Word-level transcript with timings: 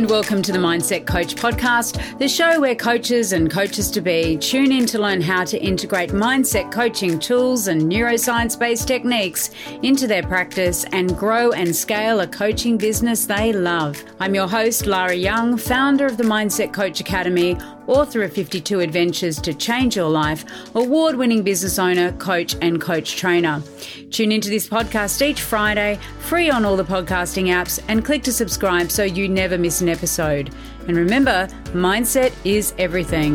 and 0.00 0.08
welcome 0.08 0.40
to 0.40 0.50
the 0.50 0.58
Mindset 0.58 1.06
Coach 1.06 1.34
podcast, 1.34 2.18
the 2.18 2.26
show 2.26 2.58
where 2.58 2.74
coaches 2.74 3.34
and 3.34 3.50
coaches 3.50 3.90
to 3.90 4.00
be 4.00 4.38
tune 4.38 4.72
in 4.72 4.86
to 4.86 4.98
learn 4.98 5.20
how 5.20 5.44
to 5.44 5.58
integrate 5.58 6.08
mindset 6.08 6.72
coaching 6.72 7.18
tools 7.18 7.68
and 7.68 7.82
neuroscience 7.82 8.58
based 8.58 8.88
techniques 8.88 9.50
into 9.82 10.06
their 10.06 10.22
practice 10.22 10.86
and 10.92 11.14
grow 11.18 11.52
and 11.52 11.76
scale 11.76 12.20
a 12.20 12.26
coaching 12.26 12.78
business 12.78 13.26
they 13.26 13.52
love. 13.52 14.02
I'm 14.20 14.34
your 14.34 14.48
host, 14.48 14.86
Lara 14.86 15.14
Young, 15.14 15.58
founder 15.58 16.06
of 16.06 16.16
the 16.16 16.24
Mindset 16.24 16.72
Coach 16.72 17.00
Academy 17.00 17.58
author 17.90 18.22
of 18.22 18.32
52 18.32 18.78
Adventures 18.78 19.40
to 19.40 19.52
Change 19.52 19.96
Your 19.96 20.08
Life, 20.08 20.44
award 20.76 21.16
winning 21.16 21.42
business 21.42 21.76
owner, 21.76 22.12
coach, 22.12 22.54
and 22.62 22.80
coach 22.80 23.16
trainer. 23.16 23.62
Tune 24.10 24.30
into 24.30 24.48
this 24.48 24.68
podcast 24.68 25.20
each 25.26 25.42
Friday, 25.42 25.98
free 26.20 26.50
on 26.50 26.64
all 26.64 26.76
the 26.76 26.84
podcasting 26.84 27.46
apps, 27.46 27.82
and 27.88 28.04
click 28.04 28.22
to 28.22 28.32
subscribe 28.32 28.92
so 28.92 29.02
you 29.02 29.28
never 29.28 29.58
miss 29.58 29.80
an 29.80 29.88
episode. 29.88 30.54
And 30.86 30.96
remember, 30.96 31.48
mindset 31.72 32.32
is 32.44 32.74
everything. 32.78 33.34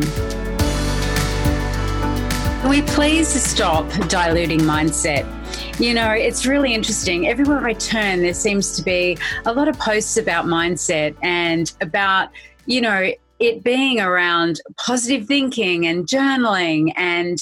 We 2.69 2.81
please 2.81 3.27
stop 3.27 3.89
diluting 4.07 4.61
mindset. 4.61 5.29
You 5.81 5.93
know, 5.93 6.11
it's 6.11 6.45
really 6.45 6.73
interesting. 6.73 7.27
Everywhere 7.27 7.67
I 7.67 7.73
turn, 7.73 8.21
there 8.21 8.33
seems 8.33 8.75
to 8.77 8.83
be 8.83 9.17
a 9.45 9.51
lot 9.51 9.67
of 9.67 9.77
posts 9.77 10.15
about 10.15 10.45
mindset 10.45 11.13
and 11.21 11.71
about, 11.81 12.29
you 12.65 12.79
know, 12.79 13.11
it 13.39 13.63
being 13.63 13.99
around 13.99 14.61
positive 14.77 15.27
thinking 15.27 15.85
and 15.85 16.07
journaling 16.07 16.93
and 16.95 17.37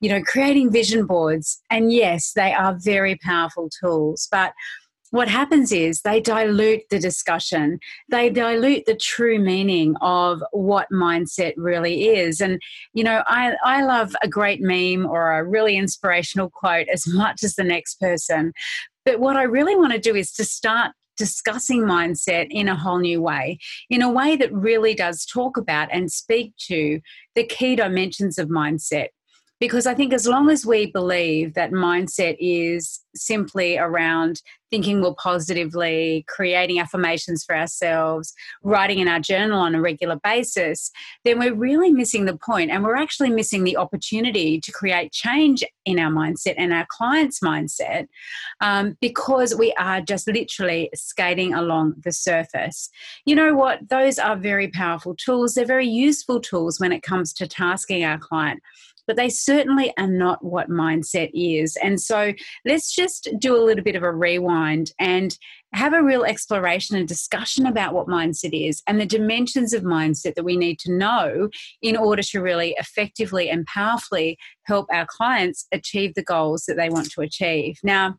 you 0.00 0.08
know 0.08 0.22
creating 0.22 0.70
vision 0.70 1.06
boards. 1.06 1.62
And 1.70 1.92
yes 1.92 2.32
they 2.32 2.52
are 2.52 2.76
very 2.78 3.16
powerful 3.16 3.68
tools 3.80 4.28
but 4.30 4.52
what 5.10 5.28
happens 5.28 5.72
is 5.72 6.02
they 6.02 6.20
dilute 6.20 6.82
the 6.90 6.98
discussion. 6.98 7.78
They 8.10 8.28
dilute 8.28 8.86
the 8.86 8.96
true 8.96 9.38
meaning 9.38 9.94
of 10.00 10.42
what 10.50 10.88
mindset 10.92 11.54
really 11.56 12.08
is. 12.08 12.40
And 12.40 12.60
you 12.92 13.04
know 13.04 13.22
i 13.26 13.54
i 13.64 13.82
love 13.82 14.14
a 14.22 14.28
great 14.28 14.60
meme 14.60 15.06
or 15.06 15.32
a 15.32 15.44
really 15.44 15.76
inspirational 15.76 16.50
quote 16.50 16.88
as 16.88 17.06
much 17.06 17.42
as 17.42 17.54
the 17.54 17.64
next 17.64 18.00
person. 18.00 18.52
But 19.04 19.20
what 19.20 19.36
i 19.36 19.42
really 19.42 19.76
want 19.76 19.92
to 19.92 19.98
do 19.98 20.14
is 20.14 20.32
to 20.32 20.44
start 20.44 20.92
discussing 21.16 21.82
mindset 21.82 22.46
in 22.50 22.68
a 22.68 22.76
whole 22.76 22.98
new 22.98 23.20
way, 23.20 23.58
in 23.90 24.02
a 24.02 24.10
way 24.10 24.36
that 24.36 24.52
really 24.52 24.94
does 24.94 25.24
talk 25.24 25.56
about 25.56 25.88
and 25.92 26.10
speak 26.10 26.52
to 26.58 27.00
the 27.34 27.44
key 27.44 27.76
dimensions 27.76 28.38
of 28.38 28.48
mindset 28.48 29.08
because 29.58 29.86
I 29.86 29.94
think 29.94 30.12
as 30.12 30.26
long 30.26 30.50
as 30.50 30.66
we 30.66 30.90
believe 30.90 31.54
that 31.54 31.70
mindset 31.70 32.36
is 32.38 33.00
simply 33.14 33.78
around 33.78 34.42
thinking 34.70 35.00
more 35.00 35.14
positively, 35.14 36.24
creating 36.28 36.80
affirmations 36.80 37.44
for 37.44 37.56
ourselves, 37.56 38.34
writing 38.62 38.98
in 38.98 39.08
our 39.08 39.20
journal 39.20 39.60
on 39.60 39.74
a 39.74 39.80
regular 39.80 40.18
basis, 40.22 40.90
then 41.24 41.38
we're 41.38 41.54
really 41.54 41.92
missing 41.92 42.24
the 42.24 42.36
point 42.36 42.70
and 42.70 42.84
we're 42.84 42.96
actually 42.96 43.30
missing 43.30 43.64
the 43.64 43.76
opportunity 43.76 44.60
to 44.60 44.72
create 44.72 45.12
change 45.12 45.64
in 45.84 45.98
our 45.98 46.10
mindset 46.10 46.54
and 46.58 46.72
our 46.72 46.86
clients' 46.90 47.40
mindset 47.40 48.08
um, 48.60 48.96
because 49.00 49.54
we 49.54 49.72
are 49.74 50.00
just 50.00 50.26
literally 50.26 50.90
skating 50.94 51.54
along 51.54 51.94
the 52.02 52.12
surface. 52.12 52.90
You 53.24 53.36
know 53.36 53.54
what? 53.54 53.88
Those 53.88 54.18
are 54.18 54.36
very 54.36 54.68
powerful 54.68 55.14
tools. 55.14 55.54
They're 55.54 55.64
very 55.64 55.88
useful 55.88 56.40
tools 56.40 56.80
when 56.80 56.92
it 56.92 57.02
comes 57.02 57.32
to 57.34 57.46
tasking 57.46 58.04
our 58.04 58.18
client 58.18 58.60
but 59.06 59.16
they 59.16 59.28
certainly 59.28 59.92
are 59.98 60.06
not 60.06 60.44
what 60.44 60.68
mindset 60.68 61.30
is. 61.34 61.76
And 61.82 62.00
so 62.00 62.32
let's 62.64 62.94
just 62.94 63.28
do 63.38 63.56
a 63.56 63.62
little 63.64 63.84
bit 63.84 63.96
of 63.96 64.02
a 64.02 64.12
rewind 64.12 64.92
and 64.98 65.36
have 65.72 65.92
a 65.92 66.02
real 66.02 66.24
exploration 66.24 66.96
and 66.96 67.06
discussion 67.06 67.66
about 67.66 67.92
what 67.92 68.06
mindset 68.06 68.50
is 68.52 68.82
and 68.86 69.00
the 69.00 69.06
dimensions 69.06 69.72
of 69.72 69.82
mindset 69.82 70.34
that 70.34 70.44
we 70.44 70.56
need 70.56 70.78
to 70.78 70.92
know 70.92 71.48
in 71.82 71.96
order 71.96 72.22
to 72.22 72.40
really 72.40 72.74
effectively 72.78 73.50
and 73.50 73.66
powerfully 73.66 74.38
help 74.64 74.86
our 74.92 75.06
clients 75.06 75.66
achieve 75.72 76.14
the 76.14 76.22
goals 76.22 76.64
that 76.66 76.76
they 76.76 76.88
want 76.88 77.10
to 77.10 77.20
achieve. 77.20 77.78
Now, 77.82 78.16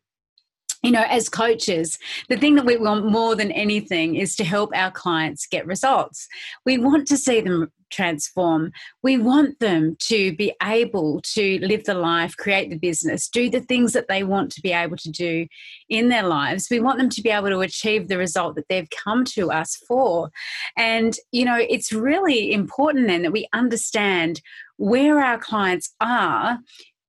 you 0.87 0.93
know, 0.93 1.03
as 1.09 1.27
coaches, 1.27 1.99
the 2.29 2.37
thing 2.37 2.55
that 2.55 2.63
we 2.63 2.77
want 2.77 3.11
more 3.11 3.35
than 3.35 3.51
anything 3.51 4.15
is 4.15 4.37
to 4.37 4.45
help 4.45 4.71
our 4.73 4.89
clients 4.89 5.45
get 5.45 5.67
results. 5.67 6.29
We 6.65 6.77
want 6.77 7.09
to 7.09 7.17
see 7.17 7.41
them 7.41 7.69
transform. 7.89 8.71
We 9.03 9.17
want 9.17 9.59
them 9.59 9.97
to 10.03 10.33
be 10.37 10.53
able 10.63 11.19
to 11.33 11.59
live 11.59 11.83
the 11.83 11.93
life, 11.93 12.37
create 12.37 12.69
the 12.69 12.77
business, 12.77 13.27
do 13.27 13.49
the 13.49 13.59
things 13.59 13.91
that 13.91 14.07
they 14.07 14.23
want 14.23 14.49
to 14.53 14.61
be 14.61 14.71
able 14.71 14.95
to 14.95 15.11
do 15.11 15.47
in 15.89 16.07
their 16.07 16.23
lives. 16.23 16.69
We 16.71 16.79
want 16.79 16.99
them 16.99 17.09
to 17.09 17.21
be 17.21 17.31
able 17.31 17.49
to 17.49 17.59
achieve 17.59 18.07
the 18.07 18.17
result 18.17 18.55
that 18.55 18.69
they've 18.69 18.89
come 18.89 19.25
to 19.35 19.51
us 19.51 19.75
for. 19.75 20.29
And, 20.77 21.17
you 21.33 21.43
know, 21.43 21.57
it's 21.57 21.91
really 21.91 22.53
important 22.53 23.07
then 23.07 23.23
that 23.23 23.33
we 23.33 23.49
understand 23.51 24.41
where 24.77 25.21
our 25.21 25.37
clients 25.37 25.93
are, 25.99 26.59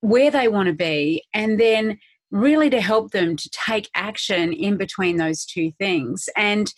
where 0.01 0.31
they 0.31 0.49
want 0.49 0.67
to 0.67 0.73
be, 0.73 1.23
and 1.33 1.57
then 1.57 1.97
really 2.31 2.69
to 2.69 2.81
help 2.81 3.11
them 3.11 3.35
to 3.35 3.49
take 3.49 3.89
action 3.95 4.53
in 4.53 4.77
between 4.77 5.17
those 5.17 5.45
two 5.45 5.71
things. 5.79 6.29
And 6.35 6.71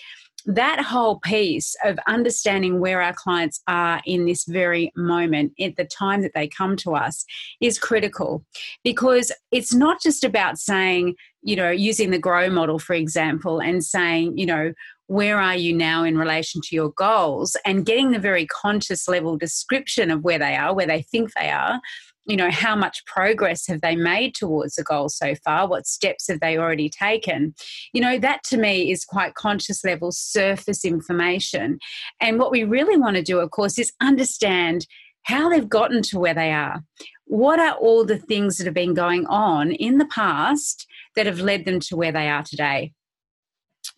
that 0.45 0.81
whole 0.81 1.19
piece 1.19 1.75
of 1.84 2.00
understanding 2.07 2.79
where 2.79 3.01
our 3.01 3.13
clients 3.13 3.61
are 3.67 4.01
in 4.06 4.25
this 4.25 4.45
very 4.45 4.91
moment 4.95 5.53
at 5.59 5.75
the 5.75 5.85
time 5.85 6.22
that 6.22 6.31
they 6.34 6.47
come 6.47 6.75
to 6.78 6.95
us 6.95 7.25
is 7.59 7.78
critical 7.78 8.44
because 8.84 9.31
it's 9.51 9.73
not 9.73 10.01
just 10.01 10.23
about 10.23 10.57
saying 10.57 11.16
you 11.44 11.56
know 11.56 11.69
using 11.69 12.11
the 12.11 12.17
grow 12.17 12.50
model 12.50 12.79
for 12.79 12.94
example 12.94 13.59
and 13.59 13.84
saying 13.84 14.38
you 14.38 14.45
know 14.45 14.73
where 15.07 15.40
are 15.40 15.56
you 15.56 15.73
now 15.73 16.03
in 16.03 16.17
relation 16.17 16.61
to 16.61 16.75
your 16.75 16.91
goals 16.91 17.57
and 17.66 17.85
getting 17.85 18.11
the 18.11 18.19
very 18.19 18.45
conscious 18.45 19.07
level 19.07 19.38
description 19.38 20.09
of 20.09 20.23
where 20.23 20.40
they 20.40 20.56
are 20.56 20.73
where 20.73 20.88
they 20.88 21.01
think 21.01 21.31
they 21.34 21.50
are 21.50 21.79
you 22.26 22.36
know 22.36 22.52
how 22.52 22.76
much 22.76 23.06
progress 23.06 23.68
have 23.68 23.82
they 23.82 23.96
made 23.96 24.36
towards 24.36 24.76
the 24.76 24.84
goal 24.84 25.09
so 25.09 25.34
far? 25.44 25.68
What 25.68 25.88
steps 25.88 26.28
have 26.28 26.40
they 26.40 26.58
already 26.58 26.90
taken? 26.90 27.56
You 27.94 28.02
know 28.02 28.20
that 28.20 28.44
to 28.46 28.58
me 28.58 28.92
is 28.92 29.06
quite 29.06 29.36
conscious 29.36 29.84
level 29.84 30.12
surface 30.12 30.86
information. 30.86 31.80
And 32.20 32.40
what 32.40 32.52
we 32.52 32.64
really 32.64 32.98
want 32.98 33.16
to 33.16 33.24
do 33.24 33.40
of 33.40 33.52
course 33.52 33.80
is 33.80 33.92
understand 34.02 34.86
how 35.24 35.50
they've 35.50 35.70
gotten 35.70 36.02
to 36.02 36.20
where 36.20 36.34
they 36.34 36.52
are. 36.52 36.84
What 37.26 37.59
are 37.59 37.76
all 37.76 38.06
the 38.06 38.18
things 38.18 38.58
that 38.58 38.66
have 38.66 38.74
been 38.74 38.94
going 38.94 39.26
on 39.28 39.72
in 39.72 39.98
the 39.98 40.08
past 40.08 40.88
that 41.16 41.26
have 41.26 41.40
led 41.40 41.66
them 41.66 41.80
to 41.82 41.96
where 41.96 42.12
they 42.12 42.28
are 42.30 42.44
today? 42.44 42.94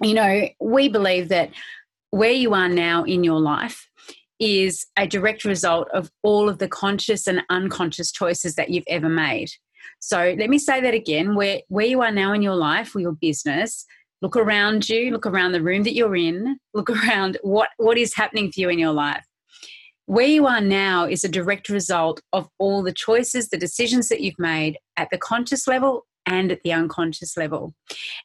You 0.01 0.13
know 0.13 0.49
we 0.61 0.87
believe 0.87 1.29
that 1.29 1.51
where 2.11 2.31
you 2.31 2.53
are 2.53 2.69
now 2.69 3.03
in 3.03 3.23
your 3.23 3.39
life 3.39 3.89
is 4.43 4.85
a 4.97 5.07
direct 5.07 5.45
result 5.45 5.87
of 5.93 6.11
all 6.21 6.49
of 6.49 6.57
the 6.57 6.67
conscious 6.67 7.27
and 7.27 7.43
unconscious 7.49 8.11
choices 8.11 8.55
that 8.55 8.69
you've 8.69 8.83
ever 8.89 9.07
made. 9.07 9.47
So 9.99 10.35
let 10.37 10.49
me 10.49 10.59
say 10.59 10.81
that 10.81 10.93
again 10.93 11.33
where, 11.33 11.61
where 11.69 11.85
you 11.85 12.01
are 12.01 12.11
now 12.11 12.33
in 12.33 12.41
your 12.41 12.55
life, 12.55 12.93
or 12.93 12.99
your 12.99 13.13
business, 13.13 13.85
look 14.21 14.35
around 14.35 14.89
you, 14.89 15.11
look 15.11 15.25
around 15.25 15.53
the 15.53 15.63
room 15.63 15.83
that 15.83 15.95
you're 15.95 16.15
in, 16.15 16.57
look 16.73 16.89
around 16.89 17.37
what, 17.41 17.69
what 17.77 17.97
is 17.97 18.15
happening 18.15 18.51
for 18.51 18.59
you 18.59 18.69
in 18.69 18.79
your 18.79 18.91
life. 18.91 19.23
Where 20.07 20.27
you 20.27 20.45
are 20.45 20.59
now 20.59 21.05
is 21.05 21.23
a 21.23 21.29
direct 21.29 21.69
result 21.69 22.19
of 22.33 22.49
all 22.59 22.83
the 22.83 22.91
choices, 22.91 23.47
the 23.47 23.57
decisions 23.57 24.09
that 24.09 24.19
you've 24.19 24.39
made 24.39 24.77
at 24.97 25.07
the 25.09 25.17
conscious 25.17 25.67
level 25.69 26.05
and 26.25 26.51
at 26.51 26.63
the 26.63 26.73
unconscious 26.73 27.37
level. 27.37 27.73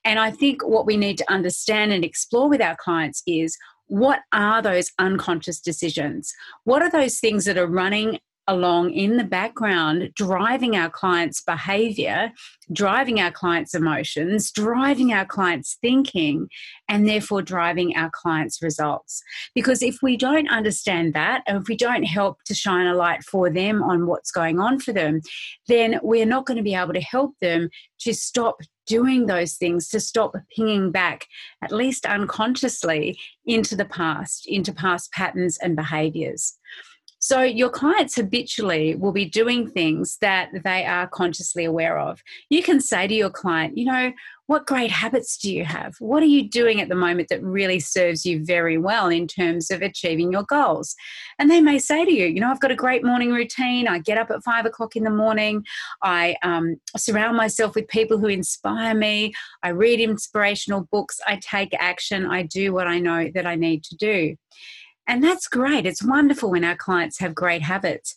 And 0.05 0.19
I 0.19 0.33
think 0.33 0.67
what 0.67 0.87
we 0.87 0.97
need 0.97 1.19
to 1.19 1.33
understand 1.33 1.93
and 1.93 2.05
explore 2.05 2.49
with 2.49 2.61
our 2.61 2.77
clients 2.77 3.23
is 3.25 3.57
what 3.89 4.21
are 4.33 4.63
those 4.63 4.93
unconscious 4.99 5.61
decisions? 5.61 6.33
What 6.65 6.83
are 6.83 6.91
those 6.91 7.19
things 7.19 7.45
that 7.47 7.59
are 7.59 7.67
running 7.67 8.21
along 8.49 8.91
in 8.93 9.19
the 9.19 9.25
background, 9.25 10.11
driving 10.15 10.75
our 10.75 10.89
clients' 10.89 11.43
behavior, 11.43 12.33
driving 12.73 13.21
our 13.21 13.31
clients' 13.31 13.75
emotions, 13.75 14.51
driving 14.51 15.13
our 15.13 15.27
clients' 15.27 15.77
thinking, 15.81 16.49
and 16.89 17.07
therefore 17.07 17.43
driving 17.43 17.95
our 17.95 18.11
clients' 18.11 18.63
results. 18.63 19.23
Because 19.55 19.83
if 19.83 19.99
we 20.03 20.17
don't 20.17 20.51
understand 20.51 21.13
that, 21.15 21.43
and 21.47 21.59
if 21.59 21.69
we 21.69 21.77
don't 21.77 22.05
help 22.05 22.43
to 22.47 22.55
shine 22.55 22.87
a 22.87 22.95
light 22.95 23.23
for 23.23 23.51
them 23.51 23.83
on 23.83 24.07
what's 24.07 24.33
going 24.33 24.59
on 24.59 24.81
for 24.81 24.93
them, 24.93 25.21
then 25.69 26.01
we're 26.03 26.27
not 26.27 26.47
going 26.47 26.57
to 26.57 26.63
be 26.63 26.75
able 26.75 26.95
to 26.95 27.01
help 27.01 27.35
them 27.41 27.69
to 28.01 28.15
stop 28.15 28.61
doing 28.87 29.27
those 29.27 29.55
things 29.55 29.89
to 29.91 30.01
stop 30.01 30.35
pinging 30.57 30.91
back, 30.91 31.27
at 31.63 31.71
least 31.71 32.07
unconsciously, 32.07 33.19
into 33.45 33.77
the 33.77 33.85
past, 33.85 34.47
into 34.47 34.73
past 34.73 35.13
patterns 35.13 35.59
and 35.59 35.77
behaviors. 35.77 36.59
So, 37.21 37.43
your 37.43 37.71
clients 37.71 38.17
habitually 38.17 38.95
will 38.95 39.13
be 39.13 39.25
doing 39.25 39.69
things 39.69 40.19
that 40.21 40.51
they 40.65 40.85
are 40.85 41.09
consciously 41.09 41.65
aware 41.65 41.99
of. 41.99 42.23
You 42.49 42.63
can 42.63 42.81
say 42.81 43.07
to 43.07 43.15
your 43.15 43.31
client, 43.31 43.77
you 43.77 43.87
know, 43.87 44.13
what 44.49 44.67
great 44.67 44.91
habits 44.91 45.37
do 45.37 45.53
you 45.53 45.67
have? 45.67 45.95
What 45.99 46.23
are 46.23 46.27
you 46.27 46.49
doing 46.49 46.81
at 46.81 46.89
the 46.89 46.95
moment 46.95 47.29
that 47.29 47.43
really 47.43 47.81
serves 47.81 48.25
you 48.25 48.43
very 48.43 48.79
well 48.79 49.09
in 49.09 49.27
terms 49.27 49.71
of 49.71 49.83
achieving 49.83 50.33
your 50.33 50.45
goals? 50.45 50.97
And 51.39 51.51
they 51.51 51.61
may 51.61 51.79
say 51.79 52.07
to 52.07 52.11
you, 52.11 52.27
you 52.27 52.41
know, 52.41 52.51
I've 52.51 52.61
got 52.61 52.71
a 52.71 52.77
great 52.77 53.05
morning 53.05 53.31
routine. 53.31 53.87
I 53.87 53.99
get 53.99 54.17
up 54.17 54.31
at 54.31 54.43
five 54.43 54.65
o'clock 54.65 54.97
in 54.97 55.05
the 55.05 55.11
morning. 55.11 55.67
I 56.03 56.37
um, 56.43 56.77
surround 56.97 57.37
myself 57.37 57.75
with 57.75 57.89
people 57.89 58.17
who 58.17 58.29
inspire 58.29 58.95
me. 58.95 59.35
I 59.63 59.69
read 59.69 60.01
inspirational 60.01 60.89
books. 60.91 61.21
I 61.27 61.39
take 61.43 61.75
action. 61.79 62.25
I 62.25 62.45
do 62.45 62.73
what 62.73 62.87
I 62.87 63.01
know 63.01 63.31
that 63.35 63.47
I 63.47 63.55
need 63.55 63.85
to 63.85 63.97
do. 63.97 64.37
And 65.09 65.25
that's 65.25 65.49
great. 65.49 65.87
It's 65.87 66.05
wonderful 66.05 66.51
when 66.51 66.65
our 66.65 66.77
clients 66.77 67.19
have 67.19 67.35
great 67.35 67.63
habits. 67.63 68.15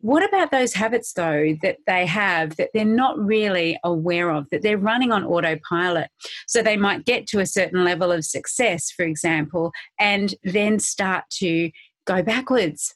What 0.00 0.24
about 0.28 0.50
those 0.50 0.74
habits, 0.74 1.12
though, 1.12 1.54
that 1.62 1.78
they 1.86 2.04
have 2.04 2.56
that 2.56 2.70
they're 2.74 2.84
not 2.84 3.16
really 3.16 3.78
aware 3.84 4.30
of, 4.30 4.50
that 4.50 4.62
they're 4.62 4.76
running 4.76 5.12
on 5.12 5.24
autopilot? 5.24 6.10
So 6.48 6.60
they 6.60 6.76
might 6.76 7.04
get 7.04 7.28
to 7.28 7.38
a 7.38 7.46
certain 7.46 7.84
level 7.84 8.10
of 8.10 8.24
success, 8.24 8.90
for 8.90 9.04
example, 9.04 9.70
and 10.00 10.34
then 10.42 10.80
start 10.80 11.24
to 11.38 11.70
go 12.06 12.24
backwards. 12.24 12.92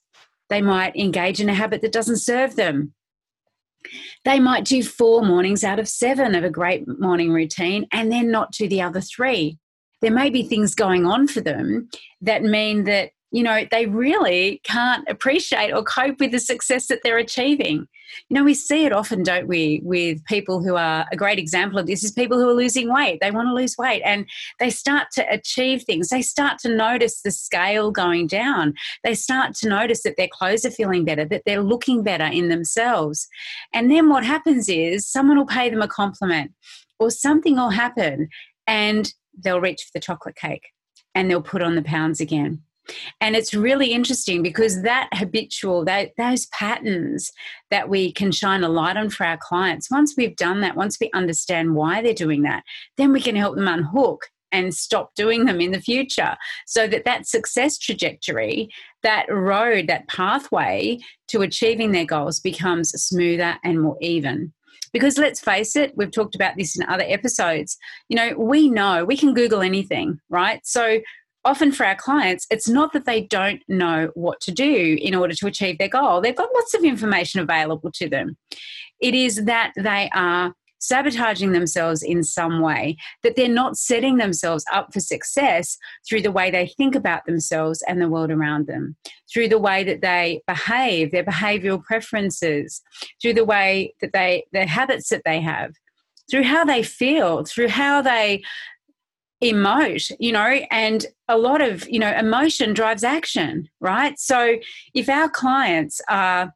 They 0.48 0.60
might 0.60 0.96
engage 0.96 1.40
in 1.40 1.48
a 1.48 1.54
habit 1.54 1.82
that 1.82 1.92
doesn't 1.92 2.18
serve 2.18 2.56
them. 2.56 2.94
They 4.24 4.40
might 4.40 4.64
do 4.64 4.82
four 4.82 5.22
mornings 5.22 5.62
out 5.62 5.78
of 5.78 5.88
seven 5.88 6.34
of 6.34 6.42
a 6.42 6.50
great 6.50 6.84
morning 6.98 7.32
routine 7.32 7.86
and 7.92 8.10
then 8.10 8.32
not 8.32 8.50
do 8.50 8.68
the 8.68 8.82
other 8.82 9.00
three. 9.00 9.58
There 10.02 10.10
may 10.10 10.30
be 10.30 10.42
things 10.42 10.74
going 10.74 11.06
on 11.06 11.28
for 11.28 11.40
them 11.40 11.88
that 12.20 12.42
mean 12.42 12.84
that 12.84 13.10
you 13.32 13.42
know, 13.42 13.66
they 13.70 13.86
really 13.86 14.60
can't 14.64 15.06
appreciate 15.08 15.72
or 15.72 15.82
cope 15.82 16.20
with 16.20 16.30
the 16.30 16.38
success 16.38 16.86
that 16.86 17.00
they're 17.02 17.18
achieving. 17.18 17.88
You 18.28 18.34
know, 18.34 18.44
we 18.44 18.54
see 18.54 18.84
it 18.84 18.92
often, 18.92 19.24
don't 19.24 19.48
we, 19.48 19.80
with 19.82 20.24
people 20.26 20.62
who 20.62 20.76
are 20.76 21.06
a 21.10 21.16
great 21.16 21.38
example 21.38 21.78
of 21.78 21.86
this 21.86 22.04
is 22.04 22.12
people 22.12 22.38
who 22.38 22.48
are 22.48 22.54
losing 22.54 22.92
weight. 22.92 23.18
They 23.20 23.32
want 23.32 23.48
to 23.48 23.54
lose 23.54 23.76
weight 23.76 24.02
and 24.04 24.26
they 24.60 24.70
start 24.70 25.08
to 25.14 25.26
achieve 25.28 25.82
things. 25.82 26.08
They 26.08 26.22
start 26.22 26.58
to 26.60 26.74
notice 26.74 27.20
the 27.22 27.32
scale 27.32 27.90
going 27.90 28.28
down. 28.28 28.74
They 29.02 29.14
start 29.14 29.54
to 29.56 29.68
notice 29.68 30.02
that 30.04 30.16
their 30.16 30.28
clothes 30.32 30.64
are 30.64 30.70
feeling 30.70 31.04
better, 31.04 31.24
that 31.24 31.42
they're 31.44 31.62
looking 31.62 32.04
better 32.04 32.26
in 32.26 32.48
themselves. 32.48 33.26
And 33.74 33.90
then 33.90 34.08
what 34.08 34.24
happens 34.24 34.68
is 34.68 35.06
someone 35.06 35.36
will 35.36 35.46
pay 35.46 35.68
them 35.68 35.82
a 35.82 35.88
compliment 35.88 36.52
or 37.00 37.10
something 37.10 37.56
will 37.56 37.70
happen 37.70 38.28
and 38.68 39.12
they'll 39.36 39.60
reach 39.60 39.82
for 39.82 39.90
the 39.92 40.00
chocolate 40.00 40.36
cake 40.36 40.68
and 41.14 41.28
they'll 41.28 41.42
put 41.42 41.62
on 41.62 41.74
the 41.74 41.82
pounds 41.82 42.20
again 42.20 42.62
and 43.20 43.36
it's 43.36 43.54
really 43.54 43.92
interesting 43.92 44.42
because 44.42 44.82
that 44.82 45.08
habitual, 45.14 45.84
that, 45.84 46.10
those 46.16 46.46
patterns 46.46 47.32
that 47.70 47.88
we 47.88 48.12
can 48.12 48.32
shine 48.32 48.62
a 48.62 48.68
light 48.68 48.96
on 48.96 49.10
for 49.10 49.24
our 49.24 49.38
clients, 49.40 49.90
once 49.90 50.14
we've 50.16 50.36
done 50.36 50.60
that, 50.60 50.76
once 50.76 50.98
we 51.00 51.10
understand 51.14 51.74
why 51.74 52.02
they're 52.02 52.14
doing 52.14 52.42
that, 52.42 52.62
then 52.96 53.12
we 53.12 53.20
can 53.20 53.36
help 53.36 53.56
them 53.56 53.68
unhook 53.68 54.28
and 54.52 54.74
stop 54.74 55.14
doing 55.14 55.44
them 55.44 55.60
in 55.60 55.72
the 55.72 55.80
future. 55.80 56.36
So 56.66 56.86
that 56.88 57.04
that 57.04 57.26
success 57.26 57.78
trajectory 57.78 58.70
that 59.02 59.26
road 59.30 59.86
that 59.86 60.08
pathway 60.08 60.98
to 61.28 61.42
achieving 61.42 61.92
their 61.92 62.04
goals 62.04 62.40
becomes 62.40 62.90
smoother 62.90 63.56
and 63.62 63.80
more 63.80 63.96
even. 64.00 64.52
Because 64.92 65.18
let's 65.18 65.40
face 65.40 65.76
it 65.76 65.92
we've 65.96 66.10
talked 66.10 66.34
about 66.34 66.56
this 66.56 66.78
in 66.78 66.86
other 66.86 67.04
episodes 67.06 67.76
you 68.08 68.16
know 68.16 68.34
we 68.38 68.70
know 68.70 69.04
we 69.04 69.16
can 69.16 69.34
google 69.34 69.62
anything 69.62 70.18
right? 70.30 70.60
So 70.64 71.00
often 71.46 71.72
for 71.72 71.86
our 71.86 71.94
clients, 71.94 72.46
it's 72.50 72.68
not 72.68 72.92
that 72.92 73.06
they 73.06 73.22
don't 73.22 73.62
know 73.68 74.10
what 74.14 74.40
to 74.42 74.52
do 74.52 74.98
in 75.00 75.14
order 75.14 75.34
to 75.34 75.46
achieve 75.46 75.78
their 75.78 75.88
goal. 75.88 76.20
They've 76.20 76.36
got 76.36 76.50
lots 76.54 76.74
of 76.74 76.84
information 76.84 77.40
available 77.40 77.90
to 77.92 78.08
them. 78.08 78.36
It 79.00 79.14
is 79.14 79.44
that 79.44 79.72
they 79.76 80.10
are 80.12 80.54
sabotaging 80.78 81.52
themselves 81.52 82.02
in 82.02 82.22
some 82.22 82.60
way, 82.60 82.96
that 83.22 83.36
they're 83.36 83.48
not 83.48 83.76
setting 83.76 84.16
themselves 84.16 84.64
up 84.72 84.92
for 84.92 85.00
success 85.00 85.78
through 86.08 86.22
the 86.22 86.32
way 86.32 86.50
they 86.50 86.66
think 86.66 86.94
about 86.94 87.24
themselves 87.26 87.82
and 87.88 88.00
the 88.00 88.08
world 88.08 88.30
around 88.30 88.66
them, 88.66 88.96
through 89.32 89.48
the 89.48 89.58
way 89.58 89.82
that 89.84 90.02
they 90.02 90.42
behave, 90.46 91.10
their 91.10 91.24
behavioral 91.24 91.82
preferences, 91.82 92.82
through 93.20 93.34
the 93.34 93.44
way 93.44 93.94
that 94.00 94.12
they, 94.12 94.44
the 94.52 94.66
habits 94.66 95.08
that 95.08 95.22
they 95.24 95.40
have, 95.40 95.72
through 96.30 96.42
how 96.42 96.64
they 96.64 96.82
feel, 96.82 97.44
through 97.44 97.68
how 97.68 98.02
they 98.02 98.42
emote 99.42 100.10
you 100.18 100.32
know 100.32 100.60
and 100.70 101.06
a 101.28 101.36
lot 101.36 101.60
of 101.60 101.88
you 101.88 101.98
know 101.98 102.10
emotion 102.12 102.72
drives 102.72 103.04
action 103.04 103.68
right? 103.80 104.18
So 104.18 104.56
if 104.94 105.08
our 105.08 105.28
clients 105.28 106.00
are 106.08 106.52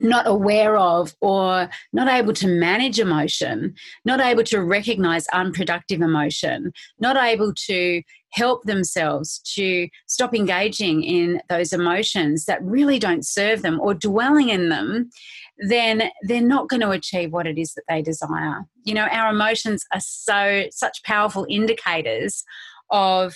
not 0.00 0.26
aware 0.26 0.76
of 0.76 1.14
or 1.20 1.70
not 1.92 2.08
able 2.08 2.32
to 2.34 2.48
manage 2.48 2.98
emotion 2.98 3.74
not 4.04 4.20
able 4.20 4.42
to 4.44 4.60
recognize 4.60 5.26
unproductive 5.28 6.02
emotion 6.02 6.72
not 6.98 7.16
able 7.16 7.54
to 7.54 8.02
help 8.34 8.64
themselves 8.64 9.38
to 9.54 9.88
stop 10.06 10.34
engaging 10.34 11.02
in 11.02 11.40
those 11.48 11.72
emotions 11.72 12.44
that 12.44 12.62
really 12.62 12.98
don't 12.98 13.26
serve 13.26 13.62
them 13.62 13.80
or 13.80 13.94
dwelling 13.94 14.48
in 14.48 14.68
them 14.68 15.10
then 15.58 16.10
they're 16.22 16.40
not 16.40 16.68
going 16.68 16.80
to 16.80 16.90
achieve 16.90 17.32
what 17.32 17.46
it 17.46 17.58
is 17.58 17.74
that 17.74 17.84
they 17.88 18.02
desire. 18.02 18.64
You 18.82 18.94
know, 18.94 19.06
our 19.06 19.30
emotions 19.30 19.84
are 19.92 20.00
so 20.00 20.64
such 20.70 21.02
powerful 21.04 21.46
indicators 21.48 22.44
of 22.90 23.34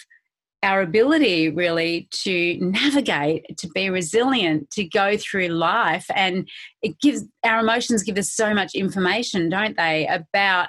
our 0.63 0.81
ability 0.81 1.49
really 1.51 2.09
to 2.11 2.59
navigate 2.61 3.57
to 3.59 3.69
be 3.69 3.91
resilient 3.91 4.69
to 4.71 4.85
go 4.85 5.17
through 5.17 5.47
life 5.47 6.07
and 6.15 6.49
it 6.83 6.99
gives 7.01 7.25
our 7.45 7.61
emotions 7.61 8.03
give 8.03 8.19
us 8.19 8.29
so 8.29 8.53
much 8.53 8.75
information 8.75 9.49
don't 9.49 9.77
they 9.77 10.05
about 10.09 10.69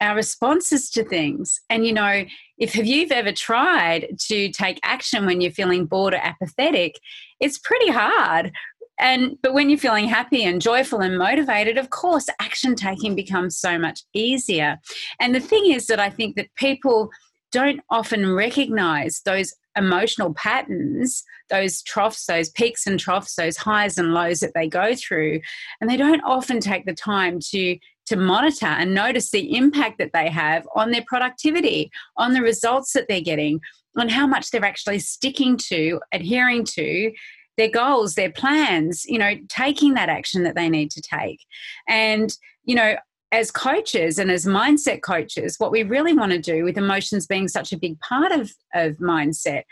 our 0.00 0.14
responses 0.14 0.90
to 0.90 1.04
things. 1.04 1.60
And 1.70 1.86
you 1.86 1.92
know 1.92 2.24
if 2.58 2.72
have 2.74 2.86
you've 2.86 3.12
ever 3.12 3.32
tried 3.32 4.08
to 4.28 4.50
take 4.50 4.80
action 4.82 5.26
when 5.26 5.40
you're 5.40 5.52
feeling 5.52 5.86
bored 5.86 6.14
or 6.14 6.18
apathetic 6.18 6.98
it's 7.40 7.58
pretty 7.58 7.90
hard. 7.90 8.52
And 8.98 9.36
but 9.42 9.52
when 9.52 9.68
you're 9.68 9.78
feeling 9.78 10.08
happy 10.08 10.42
and 10.44 10.60
joyful 10.60 11.00
and 11.00 11.18
motivated 11.18 11.76
of 11.76 11.90
course 11.90 12.26
action 12.40 12.74
taking 12.74 13.14
becomes 13.14 13.58
so 13.58 13.78
much 13.78 14.02
easier. 14.14 14.78
And 15.20 15.34
the 15.34 15.40
thing 15.40 15.70
is 15.70 15.86
that 15.86 16.00
i 16.00 16.10
think 16.10 16.36
that 16.36 16.54
people 16.56 17.10
don't 17.52 17.80
often 17.90 18.34
recognize 18.34 19.20
those 19.24 19.54
emotional 19.76 20.34
patterns 20.34 21.22
those 21.48 21.82
troughs 21.82 22.26
those 22.26 22.50
peaks 22.50 22.86
and 22.86 22.98
troughs 22.98 23.36
those 23.36 23.56
highs 23.56 23.98
and 23.98 24.14
lows 24.14 24.40
that 24.40 24.52
they 24.54 24.68
go 24.68 24.94
through. 24.94 25.40
And 25.80 25.88
they 25.88 25.96
don't 25.96 26.22
often 26.22 26.60
take 26.60 26.86
the 26.86 26.94
time 26.94 27.38
to 27.50 27.78
to 28.06 28.16
monitor 28.16 28.66
and 28.66 28.94
notice 28.94 29.30
the 29.30 29.56
impact 29.56 29.98
that 29.98 30.12
they 30.12 30.30
have 30.30 30.66
on 30.74 30.90
their 30.90 31.04
productivity 31.06 31.90
on 32.16 32.32
the 32.32 32.42
results 32.42 32.92
that 32.92 33.06
they're 33.08 33.20
getting 33.20 33.60
on 33.96 34.08
how 34.08 34.26
much 34.26 34.50
they're 34.50 34.64
actually 34.64 34.98
sticking 34.98 35.56
to 35.56 36.00
adhering 36.12 36.64
to 36.64 37.12
their 37.56 37.70
goals, 37.70 38.14
their 38.14 38.30
plans, 38.30 39.04
you 39.06 39.18
know, 39.18 39.34
taking 39.48 39.94
that 39.94 40.08
action 40.08 40.42
that 40.42 40.54
they 40.54 40.68
need 40.68 40.90
to 40.90 41.00
take. 41.00 41.40
And, 41.88 42.36
you 42.64 42.74
know, 42.74 42.96
as 43.32 43.50
coaches 43.50 44.18
and 44.18 44.30
as 44.30 44.44
mindset 44.44 45.02
coaches, 45.02 45.56
what 45.58 45.72
we 45.72 45.82
really 45.82 46.12
want 46.12 46.32
to 46.32 46.38
do 46.38 46.64
with 46.64 46.78
emotions 46.78 47.26
being 47.26 47.48
such 47.48 47.72
a 47.72 47.78
big 47.78 47.98
part 48.00 48.32
of, 48.32 48.52
of 48.74 48.96
mindset 48.98 49.62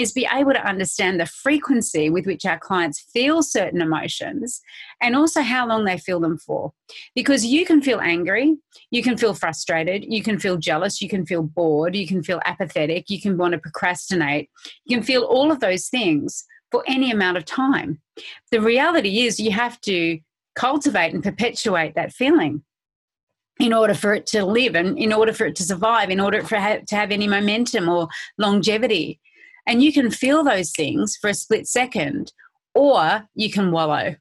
is 0.00 0.12
be 0.12 0.26
able 0.32 0.52
to 0.52 0.66
understand 0.66 1.20
the 1.20 1.26
frequency 1.26 2.08
with 2.08 2.26
which 2.26 2.46
our 2.46 2.58
clients 2.58 3.00
feel 3.12 3.42
certain 3.42 3.82
emotions 3.82 4.62
and 5.02 5.14
also 5.14 5.42
how 5.42 5.66
long 5.66 5.84
they 5.84 5.98
feel 5.98 6.20
them 6.20 6.38
for. 6.38 6.72
Because 7.14 7.44
you 7.44 7.66
can 7.66 7.82
feel 7.82 8.00
angry, 8.00 8.56
you 8.90 9.02
can 9.02 9.16
feel 9.16 9.34
frustrated, 9.34 10.04
you 10.08 10.22
can 10.22 10.38
feel 10.38 10.56
jealous, 10.56 11.02
you 11.02 11.08
can 11.08 11.26
feel 11.26 11.42
bored, 11.42 11.94
you 11.94 12.06
can 12.06 12.22
feel 12.22 12.40
apathetic, 12.46 13.10
you 13.10 13.20
can 13.20 13.36
want 13.36 13.52
to 13.52 13.58
procrastinate, 13.58 14.48
you 14.86 14.96
can 14.96 15.04
feel 15.04 15.22
all 15.22 15.52
of 15.52 15.60
those 15.60 15.88
things 15.88 16.44
for 16.70 16.82
any 16.86 17.10
amount 17.10 17.36
of 17.36 17.44
time. 17.44 18.00
The 18.50 18.60
reality 18.60 19.26
is, 19.26 19.40
you 19.40 19.50
have 19.50 19.80
to 19.82 20.18
cultivate 20.54 21.12
and 21.12 21.22
perpetuate 21.22 21.94
that 21.94 22.12
feeling 22.12 22.62
in 23.58 23.72
order 23.72 23.94
for 23.94 24.14
it 24.14 24.26
to 24.26 24.44
live 24.44 24.74
and 24.74 24.98
in 24.98 25.12
order 25.12 25.32
for 25.32 25.46
it 25.46 25.56
to 25.56 25.62
survive, 25.62 26.10
in 26.10 26.20
order 26.20 26.42
for 26.42 26.56
it 26.56 26.86
to 26.88 26.96
have 26.96 27.10
any 27.10 27.28
momentum 27.28 27.88
or 27.88 28.08
longevity. 28.38 29.20
And 29.70 29.84
you 29.84 29.92
can 29.92 30.10
feel 30.10 30.42
those 30.42 30.72
things 30.72 31.16
for 31.16 31.30
a 31.30 31.34
split 31.34 31.68
second, 31.68 32.32
or 32.74 33.28
you 33.36 33.52
can 33.52 33.70
wallow 33.70 34.16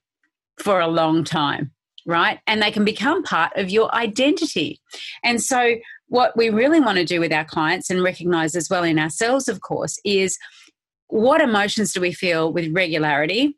for 0.59 0.79
a 0.79 0.87
long 0.87 1.23
time, 1.23 1.71
right? 2.05 2.39
And 2.45 2.61
they 2.61 2.69
can 2.69 2.85
become 2.85 3.23
part 3.23 3.53
of 3.55 3.71
your 3.71 3.93
identity. 3.95 4.79
And 5.23 5.41
so, 5.41 5.77
what 6.07 6.37
we 6.37 6.51
really 6.51 6.79
want 6.79 6.99
to 6.99 7.05
do 7.05 7.19
with 7.19 7.33
our 7.33 7.45
clients 7.45 7.89
and 7.89 8.03
recognize 8.03 8.55
as 8.55 8.69
well 8.69 8.83
in 8.83 8.99
ourselves, 8.99 9.47
of 9.47 9.61
course, 9.61 9.99
is 10.05 10.37
what 11.07 11.41
emotions 11.41 11.93
do 11.93 12.01
we 12.01 12.13
feel 12.13 12.53
with 12.53 12.71
regularity? 12.71 13.57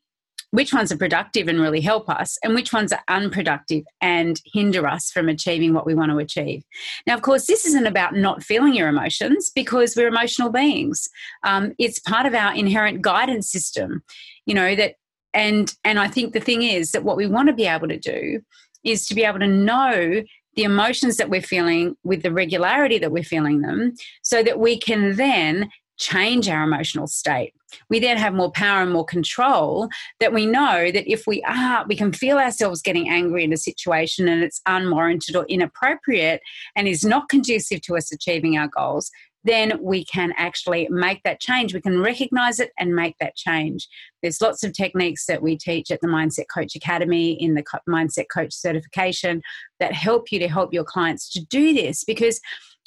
Which 0.51 0.73
ones 0.73 0.91
are 0.91 0.97
productive 0.97 1.47
and 1.47 1.59
really 1.59 1.81
help 1.81 2.09
us, 2.09 2.37
and 2.43 2.53
which 2.53 2.71
ones 2.71 2.91
are 2.91 3.03
unproductive 3.07 3.83
and 4.01 4.39
hinder 4.53 4.87
us 4.87 5.09
from 5.09 5.29
achieving 5.29 5.73
what 5.73 5.85
we 5.85 5.95
want 5.95 6.11
to 6.11 6.17
achieve? 6.17 6.63
Now, 7.07 7.15
of 7.15 7.21
course, 7.21 7.47
this 7.47 7.65
isn't 7.65 7.87
about 7.87 8.15
not 8.15 8.43
feeling 8.43 8.73
your 8.73 8.89
emotions 8.89 9.49
because 9.49 9.95
we're 9.95 10.07
emotional 10.07 10.51
beings. 10.51 11.09
Um, 11.43 11.73
it's 11.79 11.99
part 11.99 12.25
of 12.25 12.33
our 12.33 12.53
inherent 12.53 13.01
guidance 13.01 13.51
system, 13.51 14.03
you 14.45 14.53
know, 14.53 14.75
that 14.75 14.95
and 15.33 15.73
and 15.83 15.99
I 15.99 16.07
think 16.07 16.33
the 16.33 16.39
thing 16.39 16.63
is 16.63 16.91
that 16.91 17.03
what 17.03 17.17
we 17.17 17.27
want 17.27 17.47
to 17.47 17.53
be 17.53 17.65
able 17.65 17.87
to 17.87 17.97
do 17.97 18.41
is 18.83 19.07
to 19.07 19.15
be 19.15 19.23
able 19.23 19.39
to 19.39 19.47
know 19.47 20.23
the 20.55 20.63
emotions 20.63 21.17
that 21.17 21.29
we're 21.29 21.41
feeling 21.41 21.95
with 22.03 22.23
the 22.23 22.31
regularity 22.31 22.97
that 22.97 23.11
we're 23.11 23.23
feeling 23.23 23.61
them 23.61 23.93
so 24.21 24.43
that 24.43 24.59
we 24.59 24.77
can 24.77 25.15
then 25.15 25.69
change 26.01 26.49
our 26.49 26.63
emotional 26.63 27.07
state. 27.07 27.53
We 27.89 27.99
then 27.99 28.17
have 28.17 28.33
more 28.33 28.51
power 28.51 28.81
and 28.81 28.91
more 28.91 29.05
control 29.05 29.87
that 30.19 30.33
we 30.33 30.45
know 30.45 30.91
that 30.91 31.09
if 31.09 31.25
we 31.27 31.41
are, 31.43 31.85
we 31.87 31.95
can 31.95 32.11
feel 32.11 32.37
ourselves 32.37 32.81
getting 32.81 33.09
angry 33.09 33.43
in 33.43 33.53
a 33.53 33.57
situation 33.57 34.27
and 34.27 34.43
it's 34.43 34.61
unwarranted 34.65 35.35
or 35.35 35.45
inappropriate 35.45 36.41
and 36.75 36.87
is 36.87 37.05
not 37.05 37.29
conducive 37.29 37.81
to 37.83 37.95
us 37.95 38.11
achieving 38.11 38.57
our 38.57 38.67
goals, 38.67 39.11
then 39.43 39.79
we 39.81 40.03
can 40.05 40.33
actually 40.37 40.87
make 40.89 41.21
that 41.23 41.39
change. 41.39 41.73
We 41.73 41.81
can 41.81 42.01
recognize 42.01 42.59
it 42.59 42.71
and 42.77 42.95
make 42.95 43.15
that 43.19 43.35
change. 43.35 43.87
There's 44.21 44.41
lots 44.41 44.63
of 44.63 44.73
techniques 44.73 45.25
that 45.25 45.41
we 45.41 45.57
teach 45.57 45.91
at 45.91 46.01
the 46.01 46.07
Mindset 46.07 46.45
Coach 46.53 46.75
Academy 46.75 47.31
in 47.41 47.55
the 47.55 47.63
Mindset 47.87 48.25
Coach 48.31 48.53
certification 48.53 49.41
that 49.79 49.93
help 49.93 50.31
you 50.31 50.39
to 50.39 50.47
help 50.47 50.73
your 50.73 50.83
clients 50.83 51.29
to 51.31 51.45
do 51.45 51.73
this 51.73 52.03
because 52.03 52.39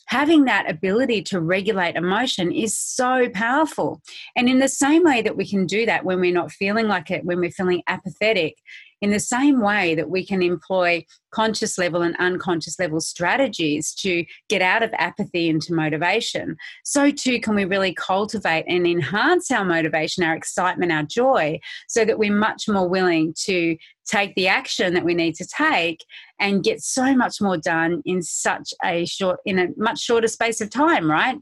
having 0.06 0.44
that 0.44 0.70
ability 0.70 1.22
to 1.22 1.40
regulate 1.40 1.96
emotion 1.96 2.52
is 2.52 2.78
so 2.78 3.28
powerful. 3.30 4.00
And 4.36 4.48
in 4.48 4.58
the 4.58 4.68
same 4.68 5.04
way 5.04 5.22
that 5.22 5.36
we 5.36 5.48
can 5.48 5.66
do 5.66 5.86
that 5.86 6.04
when 6.04 6.20
we're 6.20 6.32
not 6.32 6.52
feeling 6.52 6.88
like 6.88 7.10
it, 7.10 7.24
when 7.24 7.40
we're 7.40 7.50
feeling 7.50 7.82
apathetic, 7.86 8.58
in 9.04 9.10
the 9.10 9.20
same 9.20 9.60
way 9.60 9.94
that 9.94 10.08
we 10.08 10.24
can 10.24 10.40
employ 10.40 11.04
conscious 11.30 11.76
level 11.76 12.00
and 12.00 12.16
unconscious 12.18 12.78
level 12.78 13.00
strategies 13.02 13.92
to 13.92 14.24
get 14.48 14.62
out 14.62 14.82
of 14.82 14.94
apathy 14.94 15.50
into 15.50 15.74
motivation, 15.74 16.56
so 16.84 17.10
too 17.10 17.38
can 17.38 17.54
we 17.54 17.66
really 17.66 17.92
cultivate 17.92 18.64
and 18.66 18.86
enhance 18.86 19.50
our 19.50 19.64
motivation, 19.64 20.24
our 20.24 20.34
excitement, 20.34 20.90
our 20.90 21.02
joy, 21.02 21.60
so 21.86 22.06
that 22.06 22.18
we're 22.18 22.34
much 22.34 22.66
more 22.66 22.88
willing 22.88 23.34
to 23.36 23.76
take 24.06 24.34
the 24.34 24.48
action 24.48 24.94
that 24.94 25.04
we 25.04 25.14
need 25.14 25.34
to 25.34 25.46
take 25.46 26.04
and 26.38 26.64
get 26.64 26.80
so 26.80 27.14
much 27.14 27.40
more 27.40 27.56
done 27.56 28.02
in 28.04 28.22
such 28.22 28.72
a 28.84 29.04
short 29.06 29.40
in 29.44 29.58
a 29.58 29.68
much 29.76 30.00
shorter 30.00 30.28
space 30.28 30.60
of 30.60 30.70
time 30.70 31.10
right 31.10 31.38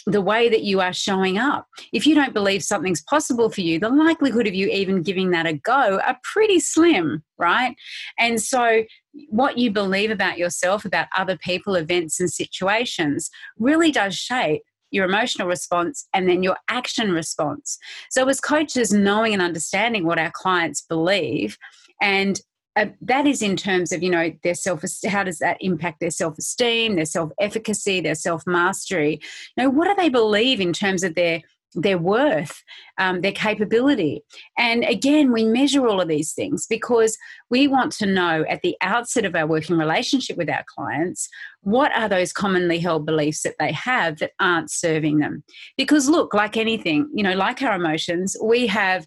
the 0.09 0.23
way 0.23 0.49
that 0.49 0.63
you 0.63 0.81
are 0.81 0.93
showing 0.93 1.37
up. 1.37 1.67
If 1.93 2.07
you 2.07 2.15
don't 2.15 2.33
believe 2.33 2.65
something's 2.65 3.03
possible 3.03 3.51
for 3.51 3.61
you, 3.61 3.79
the 3.79 3.91
likelihood 3.91 4.47
of 4.47 4.55
you 4.55 4.69
even 4.69 5.03
giving 5.03 5.31
that 5.31 5.47
a 5.47 5.53
go 5.53 6.01
are 6.01 6.17
pretty 6.23 6.61
slim, 6.61 7.23
right? 7.37 7.77
And 8.19 8.41
so, 8.41 8.85
what 9.29 9.59
you 9.59 9.71
believe 9.71 10.11
about 10.11 10.39
yourself, 10.39 10.85
about 10.85 11.09
other 11.17 11.37
people, 11.37 11.75
events, 11.75 12.21
and 12.21 12.31
situations 12.31 13.31
really 13.59 13.91
does 13.91 14.15
shape 14.15 14.63
your 14.91 15.05
emotional 15.05 15.49
response 15.49 16.09
and 16.15 16.29
then 16.29 16.43
your 16.43 16.57
action 16.69 17.13
response. 17.13 17.79
So, 18.11 18.27
as 18.29 18.41
coaches, 18.41 18.93
knowing 18.93 19.35
and 19.35 19.43
understanding 19.43 20.07
what 20.07 20.19
our 20.19 20.33
clients 20.33 20.81
believe 20.81 21.59
and 22.01 22.41
uh, 22.79 22.87
that 23.01 23.27
is 23.27 23.43
in 23.43 23.57
terms 23.57 23.93
of 23.93 24.03
you 24.03 24.11
know 24.11 24.33
their 24.43 24.55
self 24.55 24.83
how 25.07 25.25
does 25.25 25.39
that 25.39 25.57
impact 25.61 26.01
their 26.01 26.11
self-esteem 26.11 26.97
their 26.97 27.05
self-efficacy 27.05 28.01
their 28.01 28.15
self-mastery 28.15 29.21
you 29.57 29.63
know 29.63 29.71
what 29.71 29.89
do 29.89 29.95
they 29.97 30.09
believe 30.09 30.61
in 30.61 30.73
terms 30.73 31.03
of 31.03 31.15
their 31.15 31.43
their 31.75 31.99
worth, 31.99 32.63
um, 32.99 33.21
their 33.21 33.33
capability. 33.33 34.23
And 34.57 34.85
again, 34.85 35.33
we 35.33 35.45
measure 35.45 35.87
all 35.87 36.01
of 36.01 36.09
these 36.09 36.33
things 36.33 36.67
because 36.67 37.17
we 37.51 37.69
want 37.69 37.93
to 37.93 38.07
know 38.07 38.45
at 38.49 38.63
the 38.63 38.77
outset 38.81 39.25
of 39.25 39.35
our 39.35 39.47
working 39.47 39.77
relationship 39.77 40.37
with 40.37 40.49
our 40.49 40.65
clients 40.75 41.29
what 41.61 41.95
are 41.97 42.09
those 42.09 42.33
commonly 42.33 42.79
held 42.79 43.05
beliefs 43.05 43.43
that 43.43 43.57
they 43.59 43.73
have 43.73 44.19
that 44.19 44.33
aren't 44.41 44.71
serving 44.71 45.19
them. 45.19 45.45
Because, 45.77 46.09
look, 46.09 46.33
like 46.33 46.57
anything, 46.57 47.09
you 47.15 47.23
know, 47.23 47.35
like 47.35 47.63
our 47.63 47.75
emotions, 47.75 48.37
we 48.43 48.67
have 48.69 49.07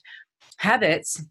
habits 0.58 1.24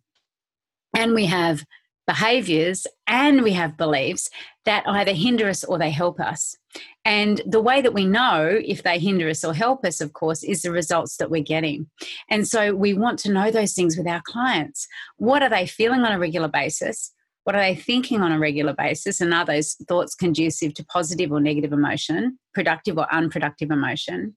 and 0.97 1.15
we 1.15 1.27
have 1.27 1.65
behaviors 2.11 2.89
and 3.07 3.41
we 3.43 3.53
have 3.53 3.77
beliefs 3.77 4.29
that 4.65 4.83
either 4.85 5.13
hinder 5.13 5.49
us 5.49 5.63
or 5.63 5.79
they 5.79 5.91
help 5.91 6.19
us. 6.19 6.57
And 7.05 7.41
the 7.47 7.61
way 7.61 7.81
that 7.81 7.95
we 7.95 8.05
know 8.05 8.59
if 8.65 8.83
they 8.83 8.99
hinder 8.99 9.29
us 9.29 9.45
or 9.45 9.55
help 9.55 9.85
us, 9.85 10.01
of 10.01 10.13
course, 10.13 10.43
is 10.43 10.63
the 10.63 10.73
results 10.73 11.19
that 11.19 11.31
we're 11.31 11.45
getting. 11.55 11.89
And 12.29 12.49
so 12.49 12.75
we 12.75 12.95
want 12.95 13.21
to 13.21 13.33
know 13.33 13.53
those 13.53 13.75
things 13.75 13.97
with 13.97 14.09
our 14.09 14.23
clients. 14.25 14.89
What 15.19 15.45
are 15.45 15.49
they 15.49 15.67
feeling 15.67 16.01
on 16.01 16.11
a 16.11 16.19
regular 16.19 16.49
basis? 16.49 17.13
What 17.45 17.55
are 17.55 17.63
they 17.63 17.77
thinking 17.77 18.23
on 18.23 18.33
a 18.33 18.41
regular 18.41 18.75
basis? 18.75 19.21
And 19.21 19.33
are 19.33 19.45
those 19.45 19.75
thoughts 19.89 20.17
conducive 20.17 20.75
to 20.75 20.85
positive 20.87 21.31
or 21.31 21.41
negative 21.41 21.73
emotion, 21.73 22.41
productive 22.55 22.99
or 22.99 23.07
unproductive 23.15 23.71
emotion? 23.71 24.37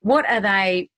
What 0.00 0.28
are 0.28 0.42
they 0.42 0.90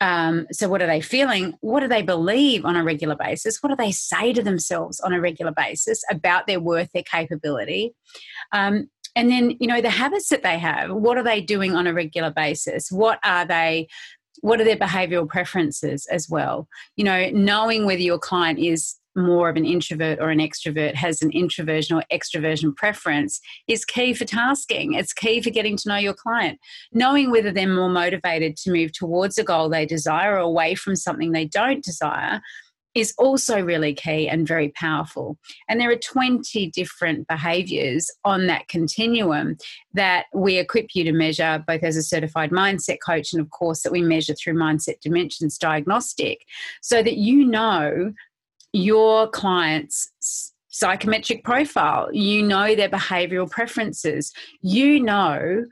um, 0.00 0.46
so, 0.52 0.68
what 0.68 0.80
are 0.80 0.86
they 0.86 1.00
feeling? 1.00 1.54
What 1.60 1.80
do 1.80 1.88
they 1.88 2.02
believe 2.02 2.64
on 2.64 2.76
a 2.76 2.84
regular 2.84 3.16
basis? 3.16 3.62
What 3.62 3.70
do 3.70 3.76
they 3.76 3.90
say 3.90 4.32
to 4.32 4.42
themselves 4.42 5.00
on 5.00 5.12
a 5.12 5.20
regular 5.20 5.52
basis 5.52 6.02
about 6.10 6.46
their 6.46 6.60
worth, 6.60 6.90
their 6.92 7.02
capability? 7.02 7.94
Um, 8.52 8.88
and 9.16 9.30
then, 9.30 9.56
you 9.58 9.66
know, 9.66 9.80
the 9.80 9.90
habits 9.90 10.28
that 10.28 10.44
they 10.44 10.58
have, 10.58 10.92
what 10.92 11.18
are 11.18 11.24
they 11.24 11.40
doing 11.40 11.74
on 11.74 11.88
a 11.88 11.94
regular 11.94 12.30
basis? 12.30 12.92
What 12.92 13.18
are 13.24 13.44
they? 13.44 13.88
What 14.40 14.60
are 14.60 14.64
their 14.64 14.76
behavioral 14.76 15.28
preferences 15.28 16.06
as 16.06 16.28
well? 16.28 16.68
You 16.96 17.04
know, 17.04 17.30
knowing 17.30 17.84
whether 17.84 18.00
your 18.00 18.20
client 18.20 18.60
is 18.60 18.94
more 19.18 19.48
of 19.48 19.56
an 19.56 19.64
introvert 19.64 20.18
or 20.20 20.30
an 20.30 20.38
extrovert 20.38 20.94
has 20.94 21.22
an 21.22 21.30
introversion 21.32 21.96
or 21.96 22.04
extroversion 22.12 22.74
preference 22.74 23.40
is 23.66 23.84
key 23.84 24.14
for 24.14 24.24
tasking. 24.24 24.94
It's 24.94 25.12
key 25.12 25.40
for 25.40 25.50
getting 25.50 25.76
to 25.76 25.88
know 25.88 25.96
your 25.96 26.14
client. 26.14 26.58
Knowing 26.92 27.30
whether 27.30 27.52
they're 27.52 27.68
more 27.72 27.90
motivated 27.90 28.56
to 28.58 28.72
move 28.72 28.92
towards 28.92 29.38
a 29.38 29.44
goal 29.44 29.68
they 29.68 29.86
desire 29.86 30.34
or 30.34 30.38
away 30.38 30.74
from 30.74 30.96
something 30.96 31.32
they 31.32 31.46
don't 31.46 31.84
desire 31.84 32.40
is 32.94 33.14
also 33.18 33.60
really 33.60 33.94
key 33.94 34.28
and 34.28 34.46
very 34.46 34.70
powerful. 34.70 35.38
And 35.68 35.80
there 35.80 35.90
are 35.90 35.96
20 35.96 36.70
different 36.70 37.28
behaviors 37.28 38.10
on 38.24 38.46
that 38.46 38.68
continuum 38.68 39.56
that 39.94 40.26
we 40.34 40.58
equip 40.58 40.94
you 40.94 41.04
to 41.04 41.12
measure, 41.12 41.62
both 41.66 41.82
as 41.82 41.96
a 41.96 42.02
certified 42.02 42.50
mindset 42.50 42.98
coach 43.04 43.32
and, 43.32 43.40
of 43.40 43.50
course, 43.50 43.82
that 43.82 43.92
we 43.92 44.02
measure 44.02 44.34
through 44.34 44.54
Mindset 44.54 45.00
Dimensions 45.00 45.58
Diagnostic, 45.58 46.44
so 46.82 47.02
that 47.02 47.16
you 47.16 47.44
know 47.44 48.12
your 48.78 49.28
client's 49.28 50.52
psychometric 50.68 51.44
profile, 51.44 52.08
you 52.12 52.42
know 52.42 52.74
their 52.74 52.88
behavioral 52.88 53.50
preferences, 53.50 54.32
you 54.62 55.00
know 55.00 55.64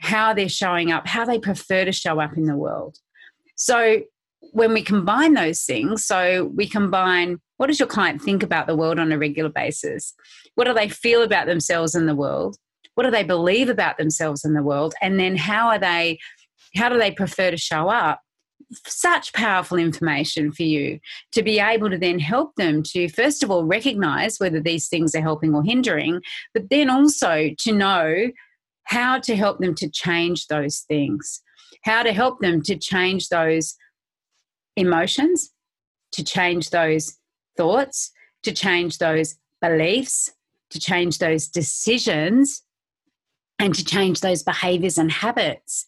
how 0.00 0.32
they're 0.32 0.48
showing 0.48 0.92
up, 0.92 1.06
how 1.06 1.24
they 1.24 1.38
prefer 1.38 1.84
to 1.84 1.92
show 1.92 2.20
up 2.20 2.36
in 2.36 2.44
the 2.44 2.56
world. 2.56 2.98
So 3.56 4.02
when 4.52 4.72
we 4.72 4.82
combine 4.82 5.34
those 5.34 5.62
things, 5.62 6.04
so 6.04 6.50
we 6.54 6.68
combine 6.68 7.38
what 7.56 7.68
does 7.68 7.80
your 7.80 7.88
client 7.88 8.20
think 8.20 8.42
about 8.42 8.66
the 8.66 8.76
world 8.76 8.98
on 8.98 9.12
a 9.12 9.18
regular 9.18 9.48
basis? 9.48 10.14
What 10.54 10.66
do 10.66 10.74
they 10.74 10.88
feel 10.88 11.22
about 11.22 11.46
themselves 11.46 11.94
in 11.94 12.06
the 12.06 12.14
world? 12.14 12.56
What 12.94 13.04
do 13.04 13.10
they 13.10 13.24
believe 13.24 13.68
about 13.68 13.98
themselves 13.98 14.44
in 14.44 14.54
the 14.54 14.62
world? 14.62 14.94
And 15.00 15.18
then 15.18 15.36
how 15.36 15.68
are 15.68 15.78
they 15.78 16.18
how 16.74 16.88
do 16.88 16.98
they 16.98 17.10
prefer 17.10 17.50
to 17.50 17.56
show 17.56 17.88
up? 17.88 18.20
Such 18.86 19.32
powerful 19.32 19.78
information 19.78 20.50
for 20.50 20.64
you 20.64 20.98
to 21.32 21.42
be 21.42 21.60
able 21.60 21.90
to 21.90 21.98
then 21.98 22.18
help 22.18 22.54
them 22.56 22.82
to, 22.82 23.08
first 23.08 23.42
of 23.42 23.50
all, 23.50 23.64
recognize 23.64 24.38
whether 24.38 24.60
these 24.60 24.88
things 24.88 25.14
are 25.14 25.22
helping 25.22 25.54
or 25.54 25.62
hindering, 25.62 26.20
but 26.52 26.68
then 26.70 26.90
also 26.90 27.50
to 27.58 27.72
know 27.72 28.30
how 28.84 29.18
to 29.18 29.36
help 29.36 29.58
them 29.58 29.74
to 29.74 29.88
change 29.88 30.46
those 30.46 30.80
things, 30.80 31.42
how 31.84 32.02
to 32.02 32.12
help 32.12 32.40
them 32.40 32.62
to 32.62 32.76
change 32.76 33.28
those 33.28 33.76
emotions, 34.76 35.52
to 36.12 36.24
change 36.24 36.70
those 36.70 37.16
thoughts, 37.56 38.10
to 38.42 38.52
change 38.52 38.98
those 38.98 39.36
beliefs, 39.60 40.32
to 40.70 40.80
change 40.80 41.18
those 41.18 41.48
decisions, 41.48 42.62
and 43.58 43.74
to 43.74 43.84
change 43.84 44.20
those 44.20 44.42
behaviors 44.42 44.98
and 44.98 45.10
habits. 45.10 45.86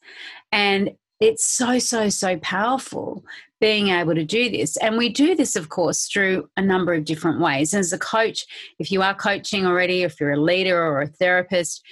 And 0.50 0.92
it's 1.20 1.44
so, 1.44 1.78
so, 1.78 2.08
so 2.08 2.37
powerful 2.38 3.25
being 3.60 3.88
able 3.88 4.14
to 4.14 4.25
do 4.25 4.50
this. 4.50 4.76
And 4.76 4.96
we 4.96 5.08
do 5.08 5.34
this, 5.34 5.56
of 5.56 5.68
course, 5.68 6.06
through 6.06 6.48
a 6.56 6.62
number 6.62 6.94
of 6.94 7.04
different 7.04 7.40
ways. 7.40 7.75
As 7.75 7.92
a 7.92 7.98
coach, 7.98 8.46
if 8.78 8.92
you 8.92 9.02
are 9.02 9.14
coaching 9.14 9.66
already, 9.66 10.02
if 10.02 10.20
you're 10.20 10.32
a 10.32 10.40
leader 10.40 10.80
or 10.80 11.02
a 11.02 11.08
therapist, 11.08 11.82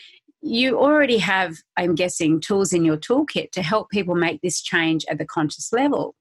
you 0.43 0.79
already 0.79 1.19
have, 1.19 1.57
I'm 1.77 1.97
guessing, 1.97 2.41
tools 2.41 2.73
in 2.73 2.85
your 2.85 2.97
toolkit 2.97 3.51
to 3.53 3.63
help 3.63 3.91
people 3.91 4.15
make 4.15 4.41
this 4.43 4.61
change 4.61 5.05
at 5.11 5.19
the 5.19 5.25
conscious 5.25 5.73
level. 5.73 6.15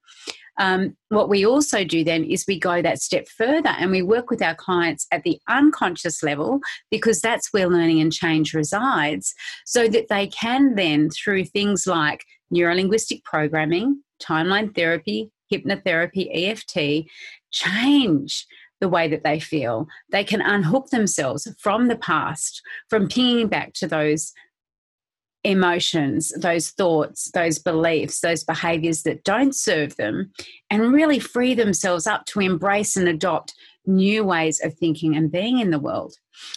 Um, 0.57 0.95
what 1.09 1.29
we 1.29 1.45
also 1.45 1.83
do 1.83 2.03
then 2.03 2.23
is 2.23 2.45
we 2.47 2.59
go 2.59 2.81
that 2.81 3.01
step 3.01 3.27
further 3.27 3.73
and 3.77 3.91
we 3.91 4.01
work 4.01 4.29
with 4.29 4.41
our 4.41 4.55
clients 4.55 5.05
at 5.11 5.23
the 5.23 5.39
unconscious 5.49 6.23
level 6.23 6.59
because 6.89 7.21
that's 7.21 7.51
where 7.51 7.67
learning 7.67 8.01
and 8.01 8.13
change 8.13 8.53
resides, 8.53 9.33
so 9.65 9.87
that 9.87 10.07
they 10.09 10.27
can 10.27 10.75
then, 10.75 11.09
through 11.09 11.45
things 11.45 11.85
like 11.85 12.23
neurolinguistic 12.53 13.23
programming, 13.23 14.01
timeline 14.21 14.73
therapy, 14.73 15.31
hypnotherapy, 15.51 16.29
EFT, 16.33 17.09
change 17.51 18.45
the 18.81 18.89
way 18.89 19.07
that 19.07 19.23
they 19.23 19.39
feel. 19.39 19.87
They 20.11 20.23
can 20.23 20.41
unhook 20.41 20.89
themselves 20.89 21.47
from 21.59 21.87
the 21.87 21.95
past, 21.95 22.61
from 22.89 23.07
pinging 23.07 23.47
back 23.47 23.73
to 23.75 23.87
those 23.87 24.33
emotions, 25.45 26.33
those 26.39 26.71
thoughts, 26.71 27.31
those 27.31 27.59
beliefs, 27.59 28.19
those 28.19 28.43
behaviors 28.43 29.03
that 29.03 29.23
don't 29.23 29.55
serve 29.55 29.95
them, 29.95 30.31
and 30.69 30.91
really 30.91 31.19
free 31.19 31.53
themselves 31.53 32.07
up 32.07 32.25
to 32.25 32.41
embrace 32.41 32.97
and 32.97 33.07
adopt 33.07 33.53
new 33.87 34.23
ways 34.23 34.59
of 34.63 34.73
thinking 34.73 35.15
and 35.15 35.31
being 35.31 35.59
in 35.59 35.69
the 35.69 35.79
world. 35.79 36.15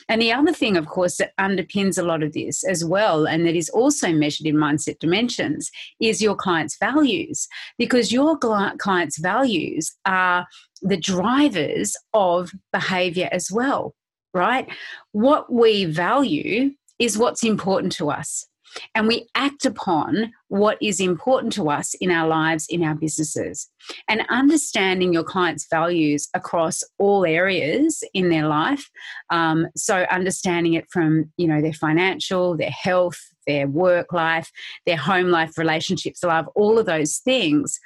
And 0.09 0.21
the 0.21 0.33
other 0.33 0.53
thing, 0.53 0.77
of 0.79 0.87
course, 0.87 1.19
that 1.19 1.37
underpins 1.39 1.99
a 1.99 2.03
lot 2.03 2.23
of 2.23 2.33
this 2.33 2.65
as 2.65 2.85
well, 2.85 3.27
and 3.27 3.47
that 3.47 3.55
is 3.55 3.69
also 3.69 4.13
measured 4.13 4.47
in 4.47 4.57
mindset 4.57 4.99
dimensions, 4.99 5.71
is 6.01 6.23
your 6.23 6.35
client's 6.35 6.79
values. 6.79 7.47
Because 7.77 8.11
your 8.11 8.39
client's 8.39 9.19
values 9.19 9.95
are 10.07 10.47
the 10.81 10.97
drivers 10.97 11.95
of 12.15 12.53
behavior 12.73 13.29
as 13.31 13.53
well, 13.53 13.95
right? 14.33 14.67
What 15.13 15.53
we 15.53 15.85
value 15.85 16.73
is 16.99 17.19
what's 17.19 17.45
important 17.45 17.93
to 17.93 18.11
us 18.11 18.48
and 18.95 19.07
we 19.07 19.29
act 19.35 19.65
upon 19.65 20.33
what 20.49 20.79
is 20.81 21.01
important 21.01 21.53
to 21.55 21.71
us 21.71 21.95
in 21.95 22.11
our 22.11 22.27
lives, 22.27 22.67
in 22.69 22.83
our 22.83 22.95
businesses. 22.95 23.69
And 24.09 24.25
understanding 24.29 25.13
your 25.13 25.25
client's 25.25 25.67
values 25.71 26.29
across 26.35 26.83
all 26.99 27.25
areas 27.25 28.03
in 28.15 28.29
their 28.29 28.47
life. 28.47 28.89
Um, 29.31 29.67
so 29.77 30.07
understanding 30.11 30.75
it 30.75 30.87
from, 30.91 31.33
you 31.37 31.47
know, 31.47 31.61
their 31.61 31.73
financial, 31.73 32.57
their 32.57 32.71
health, 32.71 33.19
their 33.47 33.67
work 33.67 34.13
life, 34.13 34.51
their 34.87 34.97
home 34.97 35.29
life, 35.29 35.57
relationships, 35.59 36.23
love, 36.23 36.49
all 36.55 36.79
of 36.79 36.87
those 36.87 37.19
things. 37.19 37.79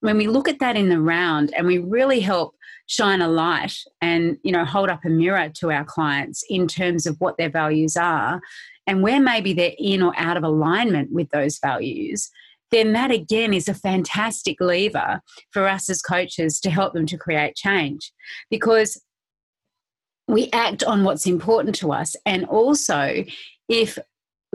When 0.00 0.16
we 0.16 0.28
look 0.28 0.48
at 0.48 0.60
that 0.60 0.76
in 0.76 0.88
the 0.88 1.00
round 1.00 1.52
and 1.56 1.66
we 1.66 1.78
really 1.78 2.20
help 2.20 2.54
shine 2.86 3.20
a 3.20 3.28
light 3.28 3.76
and 4.00 4.38
you 4.42 4.50
know 4.50 4.64
hold 4.64 4.88
up 4.88 5.04
a 5.04 5.10
mirror 5.10 5.50
to 5.54 5.70
our 5.70 5.84
clients 5.84 6.42
in 6.48 6.66
terms 6.66 7.06
of 7.06 7.16
what 7.18 7.36
their 7.36 7.50
values 7.50 7.96
are 7.98 8.40
and 8.88 9.02
where 9.02 9.20
maybe 9.20 9.52
they're 9.52 9.72
in 9.78 10.02
or 10.02 10.14
out 10.16 10.38
of 10.38 10.42
alignment 10.42 11.12
with 11.12 11.28
those 11.28 11.58
values, 11.58 12.30
then 12.70 12.94
that 12.94 13.10
again 13.10 13.52
is 13.52 13.68
a 13.68 13.74
fantastic 13.74 14.56
lever 14.60 15.20
for 15.52 15.68
us 15.68 15.90
as 15.90 16.00
coaches 16.00 16.58
to 16.60 16.70
help 16.70 16.94
them 16.94 17.06
to 17.06 17.18
create 17.18 17.54
change 17.54 18.12
because 18.50 19.00
we 20.26 20.48
act 20.52 20.82
on 20.82 21.04
what's 21.04 21.26
important 21.26 21.74
to 21.76 21.92
us. 21.92 22.16
And 22.24 22.46
also, 22.46 23.24
if 23.68 23.98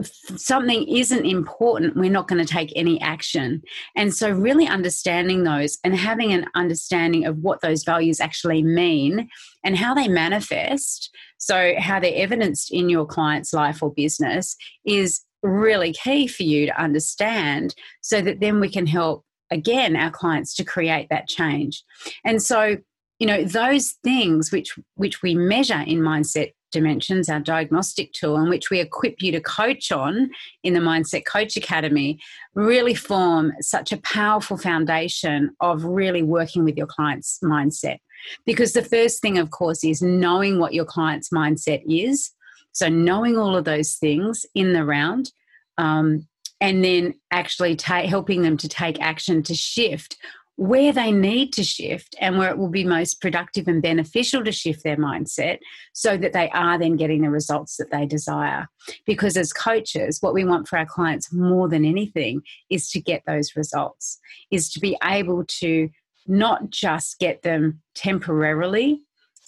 something 0.02 0.88
isn't 0.88 1.24
important, 1.24 1.96
we're 1.96 2.10
not 2.10 2.28
going 2.28 2.44
to 2.44 2.52
take 2.52 2.72
any 2.74 3.00
action. 3.00 3.62
And 3.96 4.14
so, 4.14 4.30
really 4.30 4.66
understanding 4.66 5.44
those 5.44 5.78
and 5.84 5.96
having 5.96 6.32
an 6.32 6.46
understanding 6.54 7.26
of 7.26 7.38
what 7.38 7.60
those 7.60 7.84
values 7.84 8.20
actually 8.20 8.62
mean 8.62 9.28
and 9.62 9.76
how 9.76 9.94
they 9.94 10.08
manifest, 10.08 11.14
so 11.38 11.74
how 11.78 12.00
they're 12.00 12.12
evidenced 12.14 12.72
in 12.72 12.88
your 12.88 13.06
client's 13.06 13.52
life 13.52 13.82
or 13.82 13.92
business, 13.92 14.56
is 14.84 15.22
really 15.42 15.92
key 15.92 16.26
for 16.26 16.42
you 16.42 16.66
to 16.66 16.80
understand 16.80 17.74
so 18.00 18.20
that 18.20 18.40
then 18.40 18.60
we 18.60 18.68
can 18.68 18.86
help 18.86 19.24
again 19.50 19.94
our 19.94 20.10
clients 20.10 20.54
to 20.54 20.64
create 20.64 21.08
that 21.10 21.28
change. 21.28 21.84
And 22.24 22.42
so, 22.42 22.78
you 23.18 23.26
know, 23.26 23.44
those 23.44 23.92
things 24.02 24.50
which 24.50 24.78
which 24.96 25.22
we 25.22 25.34
measure 25.34 25.80
in 25.86 26.00
mindset 26.00 26.52
dimensions, 26.74 27.28
our 27.28 27.40
diagnostic 27.40 28.12
tool, 28.12 28.36
and 28.36 28.50
which 28.50 28.68
we 28.68 28.80
equip 28.80 29.22
you 29.22 29.32
to 29.32 29.40
coach 29.40 29.92
on 29.92 30.28
in 30.64 30.74
the 30.74 30.80
Mindset 30.80 31.24
Coach 31.24 31.56
Academy, 31.56 32.18
really 32.54 32.94
form 32.94 33.52
such 33.60 33.92
a 33.92 33.96
powerful 33.98 34.58
foundation 34.58 35.54
of 35.60 35.84
really 35.84 36.22
working 36.22 36.64
with 36.64 36.76
your 36.76 36.88
client's 36.88 37.38
mindset. 37.42 37.98
Because 38.44 38.72
the 38.72 38.82
first 38.82 39.22
thing, 39.22 39.38
of 39.38 39.50
course, 39.50 39.84
is 39.84 40.02
knowing 40.02 40.58
what 40.58 40.74
your 40.74 40.84
client's 40.84 41.30
mindset 41.30 41.82
is. 41.86 42.32
So, 42.72 42.88
knowing 42.88 43.38
all 43.38 43.56
of 43.56 43.64
those 43.64 43.94
things 43.94 44.44
in 44.54 44.72
the 44.72 44.84
round. 44.84 45.32
Um, 45.78 46.26
and 46.60 46.84
then 46.84 47.14
actually 47.30 47.76
ta- 47.76 48.06
helping 48.06 48.42
them 48.42 48.56
to 48.56 48.68
take 48.68 49.00
action 49.00 49.42
to 49.42 49.54
shift 49.54 50.16
where 50.56 50.92
they 50.92 51.10
need 51.10 51.52
to 51.52 51.64
shift 51.64 52.14
and 52.20 52.38
where 52.38 52.50
it 52.50 52.58
will 52.58 52.68
be 52.68 52.84
most 52.84 53.20
productive 53.20 53.66
and 53.66 53.82
beneficial 53.82 54.44
to 54.44 54.52
shift 54.52 54.84
their 54.84 54.96
mindset 54.96 55.58
so 55.92 56.16
that 56.16 56.32
they 56.32 56.48
are 56.50 56.78
then 56.78 56.96
getting 56.96 57.22
the 57.22 57.30
results 57.30 57.76
that 57.76 57.90
they 57.90 58.06
desire. 58.06 58.68
Because 59.04 59.36
as 59.36 59.52
coaches, 59.52 60.18
what 60.20 60.34
we 60.34 60.44
want 60.44 60.68
for 60.68 60.78
our 60.78 60.86
clients 60.86 61.32
more 61.32 61.68
than 61.68 61.84
anything 61.84 62.42
is 62.70 62.88
to 62.90 63.00
get 63.00 63.22
those 63.26 63.56
results, 63.56 64.20
is 64.50 64.70
to 64.72 64.80
be 64.80 64.96
able 65.02 65.44
to 65.44 65.90
not 66.26 66.70
just 66.70 67.18
get 67.18 67.42
them 67.42 67.82
temporarily, 67.94 69.00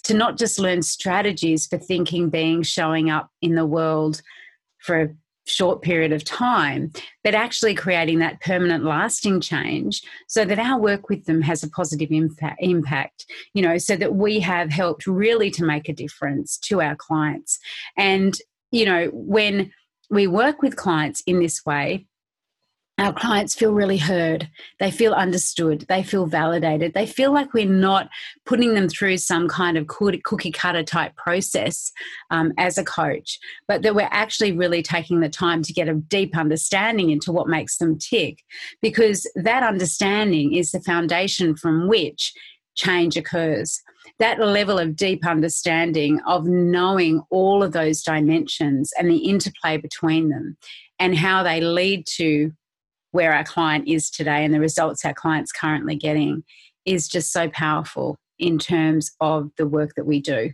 to 0.03 0.13
not 0.13 0.37
just 0.37 0.59
learn 0.59 0.81
strategies 0.81 1.65
for 1.65 1.77
thinking, 1.77 2.29
being, 2.29 2.63
showing 2.63 3.09
up 3.09 3.29
in 3.41 3.55
the 3.55 3.65
world 3.65 4.21
for 4.79 5.15
short 5.47 5.81
period 5.81 6.11
of 6.11 6.23
time, 6.23 6.91
but 7.23 7.33
actually 7.33 7.73
creating 7.73 8.19
that 8.19 8.41
permanent, 8.41 8.83
lasting 8.83 9.41
change 9.41 10.01
so 10.27 10.45
that 10.45 10.59
our 10.59 10.79
work 10.79 11.09
with 11.09 11.25
them 11.25 11.41
has 11.41 11.63
a 11.63 11.69
positive 11.69 12.09
impact, 12.11 13.25
you 13.53 13.61
know, 13.61 13.77
so 13.77 13.95
that 13.95 14.15
we 14.15 14.39
have 14.39 14.69
helped 14.69 15.07
really 15.07 15.49
to 15.51 15.63
make 15.63 15.89
a 15.89 15.93
difference 15.93 16.57
to 16.57 16.81
our 16.81 16.95
clients. 16.95 17.59
And, 17.95 18.37
you 18.71 18.85
know, 18.85 19.09
when 19.13 19.71
we 20.09 20.27
work 20.27 20.61
with 20.61 20.75
clients 20.75 21.21
in 21.25 21.39
this 21.39 21.65
way, 21.65 22.05
our 22.99 23.13
clients 23.13 23.53
feel 23.53 23.73
really 23.73 23.97
heard. 23.97 24.49
They 24.79 24.89
feel 24.89 25.13
understood. 25.13 25.85
They 25.87 26.01
feel 26.01 26.25
validated. 26.25 26.93
They 26.93 27.05
feel 27.05 27.31
like 27.31 27.53
we're 27.53 27.65
not 27.65 28.09
putting 28.45 28.73
them 28.73 28.89
through 28.89 29.17
some 29.17 29.47
kind 29.47 29.77
of 29.77 29.87
cookie 29.87 30.51
cutter 30.51 30.83
type 30.83 31.15
process 31.15 31.91
um, 32.31 32.53
as 32.57 32.77
a 32.77 32.83
coach, 32.83 33.39
but 33.67 33.83
that 33.83 33.93
we're 33.93 34.09
actually 34.11 34.51
really 34.51 34.81
taking 34.81 35.19
the 35.19 35.29
time 35.29 35.61
to 35.61 35.73
get 35.73 35.87
a 35.87 35.93
deep 35.93 36.35
understanding 36.35 37.11
into 37.11 37.31
what 37.31 37.47
makes 37.47 37.77
them 37.77 37.99
tick. 37.99 38.39
Because 38.81 39.29
that 39.35 39.61
understanding 39.61 40.53
is 40.53 40.71
the 40.71 40.81
foundation 40.81 41.55
from 41.55 41.87
which 41.87 42.33
change 42.75 43.15
occurs. 43.15 43.81
That 44.17 44.39
level 44.39 44.79
of 44.79 44.95
deep 44.95 45.27
understanding 45.27 46.19
of 46.25 46.45
knowing 46.45 47.21
all 47.29 47.61
of 47.61 47.73
those 47.73 48.01
dimensions 48.01 48.91
and 48.97 49.09
the 49.09 49.17
interplay 49.17 49.77
between 49.77 50.29
them 50.29 50.57
and 50.97 51.15
how 51.15 51.43
they 51.43 51.61
lead 51.61 52.07
to 52.15 52.51
where 53.17 53.33
our 53.33 53.43
client 53.43 53.87
is 53.87 54.11
today 54.11 54.45
and 54.45 54.53
the 54.53 54.59
results 54.59 55.03
our 55.03 55.11
client's 55.11 55.51
currently 55.51 55.95
getting 55.95 56.43
is 56.85 57.07
just 57.07 57.33
so 57.33 57.49
powerful 57.49 58.15
in 58.37 58.59
terms 58.59 59.09
of 59.19 59.49
the 59.57 59.65
work 59.65 59.95
that 59.95 60.05
we 60.05 60.21
do. 60.21 60.51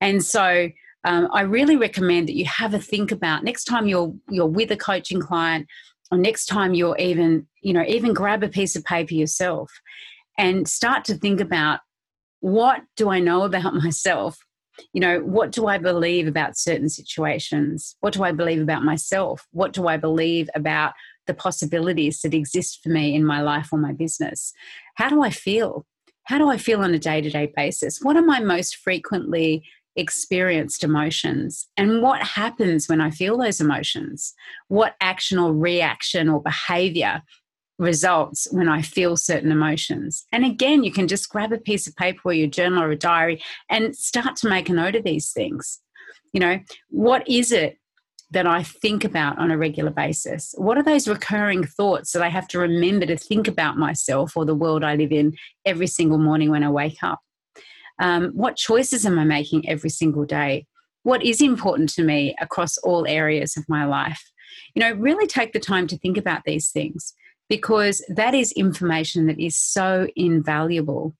And 0.00 0.20
so 0.20 0.68
um, 1.04 1.28
I 1.32 1.42
really 1.42 1.76
recommend 1.76 2.28
that 2.28 2.34
you 2.34 2.44
have 2.46 2.74
a 2.74 2.80
think 2.80 3.12
about 3.12 3.44
next 3.44 3.66
time 3.66 3.86
you're 3.86 4.12
you're 4.28 4.46
with 4.48 4.72
a 4.72 4.76
coaching 4.76 5.20
client 5.20 5.68
or 6.10 6.18
next 6.18 6.46
time 6.46 6.74
you're 6.74 6.98
even, 6.98 7.46
you 7.60 7.72
know, 7.72 7.84
even 7.86 8.12
grab 8.12 8.42
a 8.42 8.48
piece 8.48 8.74
of 8.74 8.82
paper 8.84 9.14
yourself 9.14 9.70
and 10.36 10.66
start 10.66 11.04
to 11.04 11.14
think 11.14 11.40
about 11.40 11.78
what 12.40 12.82
do 12.96 13.10
I 13.10 13.20
know 13.20 13.44
about 13.44 13.74
myself? 13.84 14.38
You 14.92 15.02
know, 15.02 15.20
what 15.20 15.52
do 15.52 15.68
I 15.68 15.78
believe 15.78 16.26
about 16.26 16.58
certain 16.58 16.88
situations? 16.88 17.94
What 18.00 18.12
do 18.12 18.24
I 18.24 18.32
believe 18.32 18.60
about 18.60 18.82
myself? 18.82 19.46
What 19.52 19.72
do 19.72 19.86
I 19.86 19.98
believe 19.98 20.50
about 20.56 20.94
the 21.26 21.34
possibilities 21.34 22.20
that 22.20 22.34
exist 22.34 22.80
for 22.82 22.88
me 22.88 23.14
in 23.14 23.24
my 23.24 23.40
life 23.40 23.68
or 23.72 23.78
my 23.78 23.92
business. 23.92 24.52
How 24.96 25.08
do 25.08 25.22
I 25.22 25.30
feel? 25.30 25.86
How 26.24 26.38
do 26.38 26.48
I 26.48 26.56
feel 26.56 26.80
on 26.80 26.94
a 26.94 26.98
day 26.98 27.20
to 27.20 27.30
day 27.30 27.52
basis? 27.54 28.00
What 28.00 28.16
are 28.16 28.22
my 28.22 28.40
most 28.40 28.76
frequently 28.76 29.64
experienced 29.96 30.84
emotions 30.84 31.68
and 31.76 32.02
what 32.02 32.22
happens 32.22 32.88
when 32.88 33.00
I 33.00 33.10
feel 33.10 33.36
those 33.36 33.60
emotions, 33.60 34.34
what 34.68 34.96
action 35.00 35.38
or 35.38 35.52
reaction 35.52 36.28
or 36.28 36.42
behavior 36.42 37.22
results 37.78 38.48
when 38.52 38.68
I 38.68 38.80
feel 38.80 39.16
certain 39.16 39.50
emotions. 39.50 40.24
And 40.32 40.44
again, 40.44 40.84
you 40.84 40.92
can 40.92 41.08
just 41.08 41.28
grab 41.28 41.52
a 41.52 41.58
piece 41.58 41.86
of 41.86 41.96
paper 41.96 42.20
or 42.26 42.32
your 42.32 42.46
journal 42.46 42.82
or 42.82 42.90
a 42.90 42.96
diary 42.96 43.42
and 43.68 43.94
start 43.96 44.36
to 44.36 44.48
make 44.48 44.68
a 44.68 44.72
note 44.72 44.94
of 44.94 45.04
these 45.04 45.32
things. 45.32 45.80
You 46.32 46.40
know, 46.40 46.60
what 46.88 47.28
is 47.28 47.52
it 47.52 47.78
that 48.32 48.46
I 48.46 48.62
think 48.62 49.04
about 49.04 49.38
on 49.38 49.50
a 49.50 49.58
regular 49.58 49.90
basis? 49.90 50.54
What 50.56 50.78
are 50.78 50.82
those 50.82 51.06
recurring 51.06 51.64
thoughts 51.64 52.12
that 52.12 52.22
I 52.22 52.28
have 52.28 52.48
to 52.48 52.58
remember 52.58 53.06
to 53.06 53.16
think 53.16 53.46
about 53.46 53.76
myself 53.76 54.36
or 54.36 54.44
the 54.44 54.54
world 54.54 54.82
I 54.82 54.96
live 54.96 55.12
in 55.12 55.34
every 55.64 55.86
single 55.86 56.18
morning 56.18 56.50
when 56.50 56.64
I 56.64 56.70
wake 56.70 57.02
up? 57.02 57.20
Um, 57.98 58.30
what 58.32 58.56
choices 58.56 59.04
am 59.06 59.18
I 59.18 59.24
making 59.24 59.68
every 59.68 59.90
single 59.90 60.24
day? 60.24 60.66
What 61.02 61.22
is 61.22 61.40
important 61.40 61.90
to 61.90 62.02
me 62.02 62.34
across 62.40 62.78
all 62.78 63.06
areas 63.06 63.56
of 63.56 63.68
my 63.68 63.84
life? 63.84 64.22
You 64.74 64.80
know, 64.80 64.92
really 64.92 65.26
take 65.26 65.52
the 65.52 65.60
time 65.60 65.86
to 65.88 65.98
think 65.98 66.16
about 66.16 66.42
these 66.44 66.70
things 66.70 67.14
because 67.48 68.02
that 68.08 68.34
is 68.34 68.52
information 68.52 69.26
that 69.26 69.38
is 69.38 69.58
so 69.58 70.06
invaluable 70.16 71.14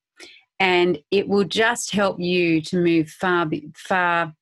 and 0.59 0.99
it 1.11 1.29
will 1.29 1.45
just 1.45 1.93
help 1.93 2.21
you 2.21 2.63
to 2.63 2.77
move 2.77 3.09
far 3.09 3.51
far 3.75 4.33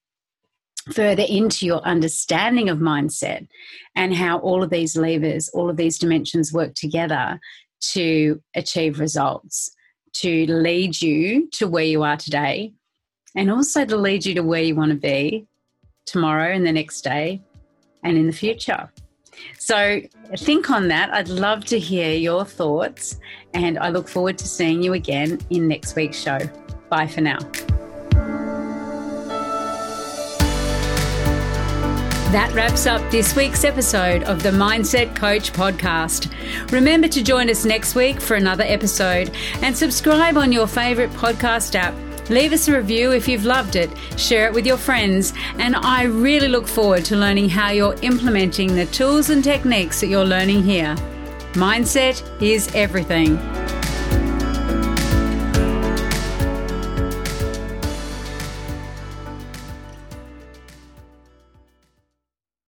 further 0.93 1.25
into 1.29 1.67
your 1.67 1.81
understanding 1.83 2.69
of 2.69 2.79
mindset 2.79 3.47
and 3.95 4.15
how 4.15 4.39
all 4.39 4.63
of 4.63 4.71
these 4.71 4.97
levers 4.97 5.49
all 5.51 5.69
of 5.69 5.77
these 5.77 5.99
dimensions 5.99 6.53
work 6.53 6.75
together 6.75 7.39
to 7.81 8.41
achieve 8.55 8.99
results 8.99 9.71
to 10.13 10.47
lead 10.47 11.01
you 11.01 11.49
to 11.51 11.69
where 11.69 11.85
you 11.85 12.03
are 12.03 12.17
today 12.17 12.73
and 13.37 13.51
also 13.51 13.85
to 13.85 13.97
lead 13.97 14.25
you 14.25 14.35
to 14.35 14.43
where 14.43 14.63
you 14.63 14.75
want 14.75 14.91
to 14.91 14.97
be 14.97 15.47
tomorrow 16.07 16.53
and 16.53 16.67
the 16.67 16.73
next 16.73 17.03
day 17.03 17.41
and 18.03 18.17
in 18.17 18.27
the 18.27 18.33
future 18.33 18.91
so 19.59 20.01
think 20.37 20.71
on 20.71 20.89
that. 20.89 21.13
I'd 21.13 21.29
love 21.29 21.65
to 21.67 21.79
hear 21.79 22.15
your 22.15 22.45
thoughts, 22.45 23.19
and 23.55 23.79
I 23.79 23.91
look 23.91 24.09
forward 24.09 24.39
to 24.39 24.49
seeing 24.49 24.83
you 24.83 24.95
again 24.95 25.39
in 25.51 25.69
next 25.69 25.97
week's 25.97 26.19
show. 26.19 26.39
Bye 26.89 27.07
for 27.07 27.21
now. 27.21 27.39
That 32.33 32.53
wraps 32.55 32.87
up 32.87 33.11
this 33.11 33.35
week's 33.35 33.65
episode 33.65 34.23
of 34.23 34.43
the 34.43 34.51
Mindset 34.51 35.17
Coach 35.17 35.53
podcast. 35.53 36.33
Remember 36.71 37.09
to 37.09 37.23
join 37.23 37.51
us 37.51 37.65
next 37.65 37.95
week 37.95 38.21
for 38.21 38.37
another 38.37 38.65
episode 38.65 39.35
and 39.63 39.77
subscribe 39.77 40.37
on 40.37 40.53
your 40.53 40.67
favorite 40.67 41.11
podcast 41.11 41.75
app 41.75 41.95
Leave 42.31 42.53
us 42.53 42.69
a 42.69 42.77
review 42.77 43.11
if 43.11 43.27
you've 43.27 43.45
loved 43.45 43.75
it, 43.75 43.91
share 44.17 44.47
it 44.47 44.55
with 44.55 44.65
your 44.65 44.77
friends, 44.77 45.33
and 45.59 45.75
I 45.75 46.05
really 46.05 46.47
look 46.47 46.69
forward 46.69 47.05
to 47.07 47.17
learning 47.17 47.49
how 47.49 47.71
you're 47.71 47.97
implementing 48.03 48.77
the 48.77 48.87
tools 48.87 49.31
and 49.31 49.43
techniques 49.43 50.01
that 50.01 50.07
you're 50.07 50.25
learning 50.25 50.63
here. 50.63 50.95
Mindset 51.55 52.23
is 52.41 52.73
everything. 52.73 53.37